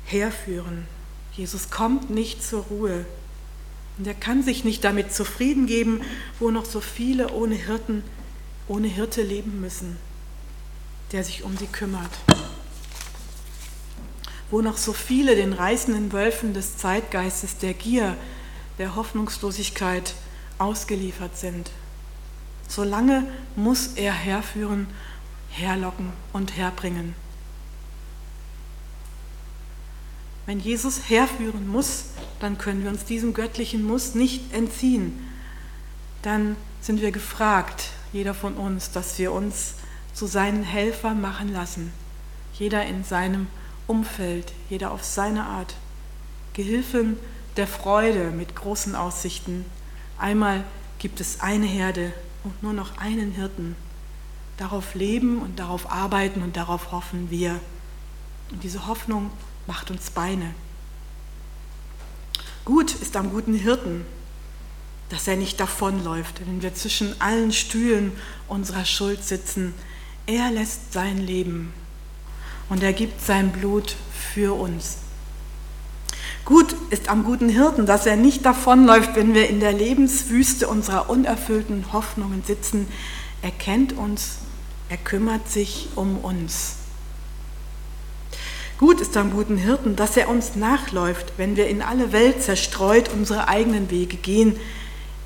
herführen. 0.06 0.86
Jesus 1.34 1.70
kommt 1.70 2.10
nicht 2.10 2.44
zur 2.44 2.64
Ruhe. 2.64 3.06
Und 3.98 4.08
er 4.08 4.14
kann 4.14 4.44
sich 4.44 4.64
nicht 4.64 4.84
damit 4.84 5.14
zufrieden 5.14 5.68
geben, 5.68 6.02
wo 6.40 6.50
noch 6.52 6.66
so 6.66 6.82
viele 6.82 7.32
ohne 7.32 7.56
Hirten, 7.56 8.04
ohne 8.68 8.88
Hirte 8.88 9.22
leben 9.22 9.62
müssen, 9.62 9.98
der 11.12 11.24
sich 11.24 11.44
um 11.44 11.58
sie 11.58 11.68
kümmert. 11.68 12.12
Wo 14.50 14.62
noch 14.62 14.78
so 14.78 14.94
viele 14.94 15.36
den 15.36 15.54
reißenden 15.54 16.12
Wölfen 16.12 16.54
des 16.54 16.78
Zeitgeistes, 16.78 17.58
der 17.58 17.74
Gier, 17.74 18.18
der 18.78 18.96
Hoffnungslosigkeit 18.96 20.16
ausgeliefert 20.58 21.38
sind. 21.38 21.70
Solange 22.72 23.28
muss 23.58 23.88
er 23.96 24.14
herführen, 24.14 24.88
herlocken 25.50 26.14
und 26.32 26.56
herbringen. 26.56 27.16
Wenn 30.46 30.62
Jesus 30.62 31.10
herführen 31.10 31.68
muss, 31.68 32.06
dann 32.40 32.58
können 32.58 32.84
wir 32.84 32.90
uns 32.90 33.04
diesem 33.04 33.34
göttlichen 33.34 33.84
Muss 33.84 34.16
nicht 34.16 34.54
entziehen. 34.54 35.28
Dann 36.22 36.56
sind 36.80 37.02
wir 37.02 37.12
gefragt, 37.12 37.90
jeder 38.14 38.34
von 38.34 38.54
uns, 38.54 38.90
dass 38.90 39.20
wir 39.20 39.34
uns 39.34 39.74
zu 40.14 40.26
seinen 40.26 40.64
Helfern 40.64 41.20
machen 41.20 41.52
lassen. 41.52 41.92
Jeder 42.54 42.86
in 42.86 43.04
seinem 43.04 43.48
Umfeld, 43.86 44.54
jeder 44.70 44.92
auf 44.92 45.04
seine 45.04 45.44
Art. 45.44 45.76
Gehilfen 46.54 47.18
der 47.58 47.68
Freude 47.68 48.32
mit 48.32 48.56
großen 48.56 48.96
Aussichten. 48.96 49.66
Einmal 50.18 50.64
gibt 51.00 51.20
es 51.20 51.42
eine 51.42 51.66
Herde 51.66 52.14
und 52.44 52.64
nur 52.64 52.74
noch 52.74 52.98
einen 52.98 53.32
Hirten. 53.32 53.76
Darauf 54.58 54.96
leben 54.96 55.42
und 55.42 55.60
darauf 55.60 55.92
arbeiten 55.92 56.42
und 56.42 56.56
darauf 56.58 56.92
hoffen 56.92 57.30
wir. 57.30 57.60
Und 58.52 58.64
diese 58.64 58.88
Hoffnung 58.88 59.32
macht 59.68 59.92
uns 59.92 60.10
Beine. 60.10 60.54
Gut 62.66 62.94
ist 62.94 63.16
am 63.16 63.32
guten 63.32 63.56
Hirten, 63.56 64.06
dass 65.10 65.28
er 65.28 65.36
nicht 65.36 65.60
davonläuft, 65.60 66.42
wenn 66.46 66.62
wir 66.62 66.76
zwischen 66.76 67.20
allen 67.20 67.52
Stühlen 67.52 68.12
unserer 68.48 68.86
Schuld 68.86 69.24
sitzen. 69.24 69.74
Er 70.28 70.52
lässt 70.52 70.94
sein 70.94 71.18
Leben 71.18 71.74
und 72.70 72.84
er 72.84 72.94
gibt 72.94 73.22
sein 73.22 73.52
Blut 73.52 73.96
für 74.12 74.54
uns. 74.54 74.98
Gut 76.46 76.76
ist 76.90 77.08
am 77.08 77.24
guten 77.24 77.50
Hirten, 77.50 77.86
dass 77.86 78.06
er 78.06 78.16
nicht 78.16 78.46
davonläuft, 78.46 79.16
wenn 79.16 79.34
wir 79.34 79.48
in 79.50 79.60
der 79.60 79.74
Lebenswüste 79.74 80.68
unserer 80.68 81.10
unerfüllten 81.10 81.94
Hoffnungen 81.94 82.44
sitzen. 82.46 82.88
Er 83.42 83.52
kennt 83.52 83.94
uns, 83.94 84.38
er 84.90 84.98
kümmert 84.98 85.48
sich 85.50 85.90
um 85.96 86.18
uns. 86.18 86.76
Gut 88.80 89.00
ist 89.00 89.16
am 89.16 89.32
guten 89.32 89.58
Hirten, 89.58 89.96
dass 89.96 90.18
er 90.18 90.28
uns 90.28 90.56
nachläuft, 90.56 91.34
wenn 91.38 91.56
wir 91.56 91.68
in 91.68 91.84
alle 91.84 92.12
Welt 92.12 92.42
zerstreut 92.42 93.10
unsere 93.14 93.48
eigenen 93.48 93.92
Wege 93.92 94.18
gehen. 94.18 94.56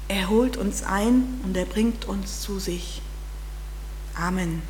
Er 0.09 0.29
holt 0.29 0.57
uns 0.57 0.83
ein 0.83 1.39
und 1.43 1.55
er 1.55 1.65
bringt 1.65 2.03
uns 2.03 2.41
zu 2.41 2.59
sich. 2.59 3.01
Amen. 4.13 4.61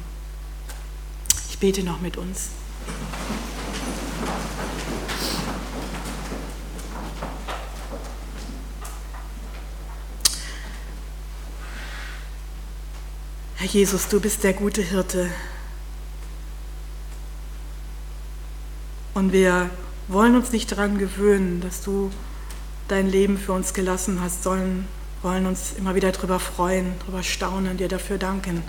Ich 1.49 1.57
bete 1.57 1.83
noch 1.83 1.99
mit 1.99 2.15
uns. 2.15 2.49
Herr 13.65 13.71
Jesus, 13.71 14.07
du 14.09 14.19
bist 14.19 14.43
der 14.43 14.53
gute 14.53 14.83
Hirte. 14.83 15.27
Und 19.15 19.31
wir 19.33 19.71
wollen 20.07 20.35
uns 20.35 20.51
nicht 20.51 20.71
daran 20.71 20.99
gewöhnen, 20.99 21.61
dass 21.61 21.81
du 21.81 22.11
dein 22.87 23.09
Leben 23.09 23.39
für 23.39 23.53
uns 23.53 23.73
gelassen 23.73 24.21
hast, 24.21 24.43
sollen, 24.43 24.87
wollen 25.23 25.47
uns 25.47 25.73
immer 25.79 25.95
wieder 25.95 26.11
darüber 26.11 26.39
freuen, 26.39 26.93
darüber 26.99 27.23
staunen, 27.23 27.77
dir 27.77 27.87
dafür 27.87 28.19
danken, 28.19 28.61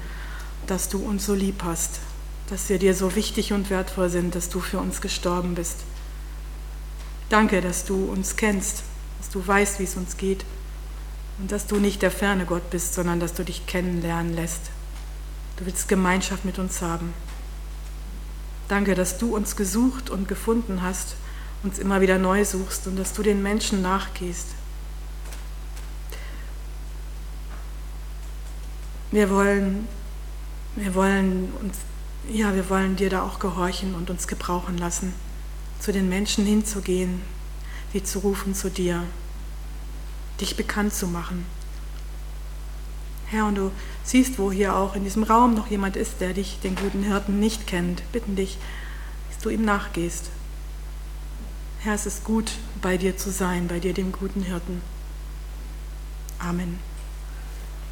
dass 0.66 0.88
du 0.88 1.04
uns 1.04 1.26
so 1.26 1.34
lieb 1.34 1.62
hast, 1.62 2.00
dass 2.48 2.70
wir 2.70 2.78
dir 2.78 2.94
so 2.94 3.14
wichtig 3.14 3.52
und 3.52 3.68
wertvoll 3.68 4.08
sind, 4.08 4.34
dass 4.34 4.48
du 4.48 4.60
für 4.60 4.78
uns 4.78 5.02
gestorben 5.02 5.56
bist. 5.56 5.80
Danke, 7.28 7.60
dass 7.60 7.84
du 7.84 8.06
uns 8.06 8.36
kennst, 8.36 8.82
dass 9.18 9.28
du 9.28 9.46
weißt, 9.46 9.78
wie 9.78 9.84
es 9.84 9.96
uns 9.96 10.16
geht 10.16 10.46
und 11.38 11.52
dass 11.52 11.66
du 11.66 11.76
nicht 11.76 12.00
der 12.00 12.10
ferne 12.10 12.46
Gott 12.46 12.70
bist, 12.70 12.94
sondern 12.94 13.20
dass 13.20 13.34
du 13.34 13.44
dich 13.44 13.66
kennenlernen 13.66 14.34
lässt. 14.34 14.70
Du 15.56 15.64
willst 15.64 15.88
Gemeinschaft 15.88 16.44
mit 16.44 16.58
uns 16.58 16.82
haben. 16.82 17.14
Danke, 18.68 18.94
dass 18.94 19.16
du 19.16 19.34
uns 19.34 19.56
gesucht 19.56 20.10
und 20.10 20.28
gefunden 20.28 20.82
hast, 20.82 21.16
uns 21.62 21.78
immer 21.78 22.00
wieder 22.00 22.18
neu 22.18 22.44
suchst 22.44 22.86
und 22.86 22.96
dass 22.96 23.12
du 23.12 23.22
den 23.22 23.42
Menschen 23.42 23.80
nachgehst. 23.80 24.48
Wir 29.12 29.30
wollen, 29.30 29.88
wir 30.74 30.94
wollen 30.94 31.52
uns, 31.62 31.78
ja, 32.28 32.54
wir 32.54 32.68
wollen 32.68 32.96
dir 32.96 33.08
da 33.08 33.22
auch 33.22 33.38
gehorchen 33.38 33.94
und 33.94 34.10
uns 34.10 34.26
gebrauchen 34.26 34.76
lassen, 34.76 35.14
zu 35.80 35.92
den 35.92 36.08
Menschen 36.08 36.44
hinzugehen, 36.44 37.22
sie 37.92 38.02
zu 38.02 38.18
rufen 38.18 38.54
zu 38.54 38.68
dir, 38.68 39.04
dich 40.40 40.56
bekannt 40.56 40.92
zu 40.92 41.06
machen. 41.06 41.46
Herr, 43.26 43.46
und 43.46 43.56
du 43.56 43.72
siehst, 44.04 44.38
wo 44.38 44.52
hier 44.52 44.76
auch 44.76 44.94
in 44.94 45.04
diesem 45.04 45.24
Raum 45.24 45.54
noch 45.54 45.66
jemand 45.68 45.96
ist, 45.96 46.20
der 46.20 46.32
dich, 46.32 46.60
den 46.62 46.76
guten 46.76 47.02
Hirten, 47.02 47.40
nicht 47.40 47.66
kennt, 47.66 48.02
bitten 48.12 48.36
dich, 48.36 48.56
dass 49.28 49.38
du 49.38 49.50
ihm 49.50 49.64
nachgehst. 49.64 50.30
Herr, 51.80 51.94
es 51.94 52.06
ist 52.06 52.24
gut, 52.24 52.52
bei 52.80 52.96
dir 52.96 53.16
zu 53.16 53.30
sein, 53.30 53.68
bei 53.68 53.80
dir, 53.80 53.94
dem 53.94 54.12
guten 54.12 54.42
Hirten. 54.42 54.80
Amen. 56.38 56.78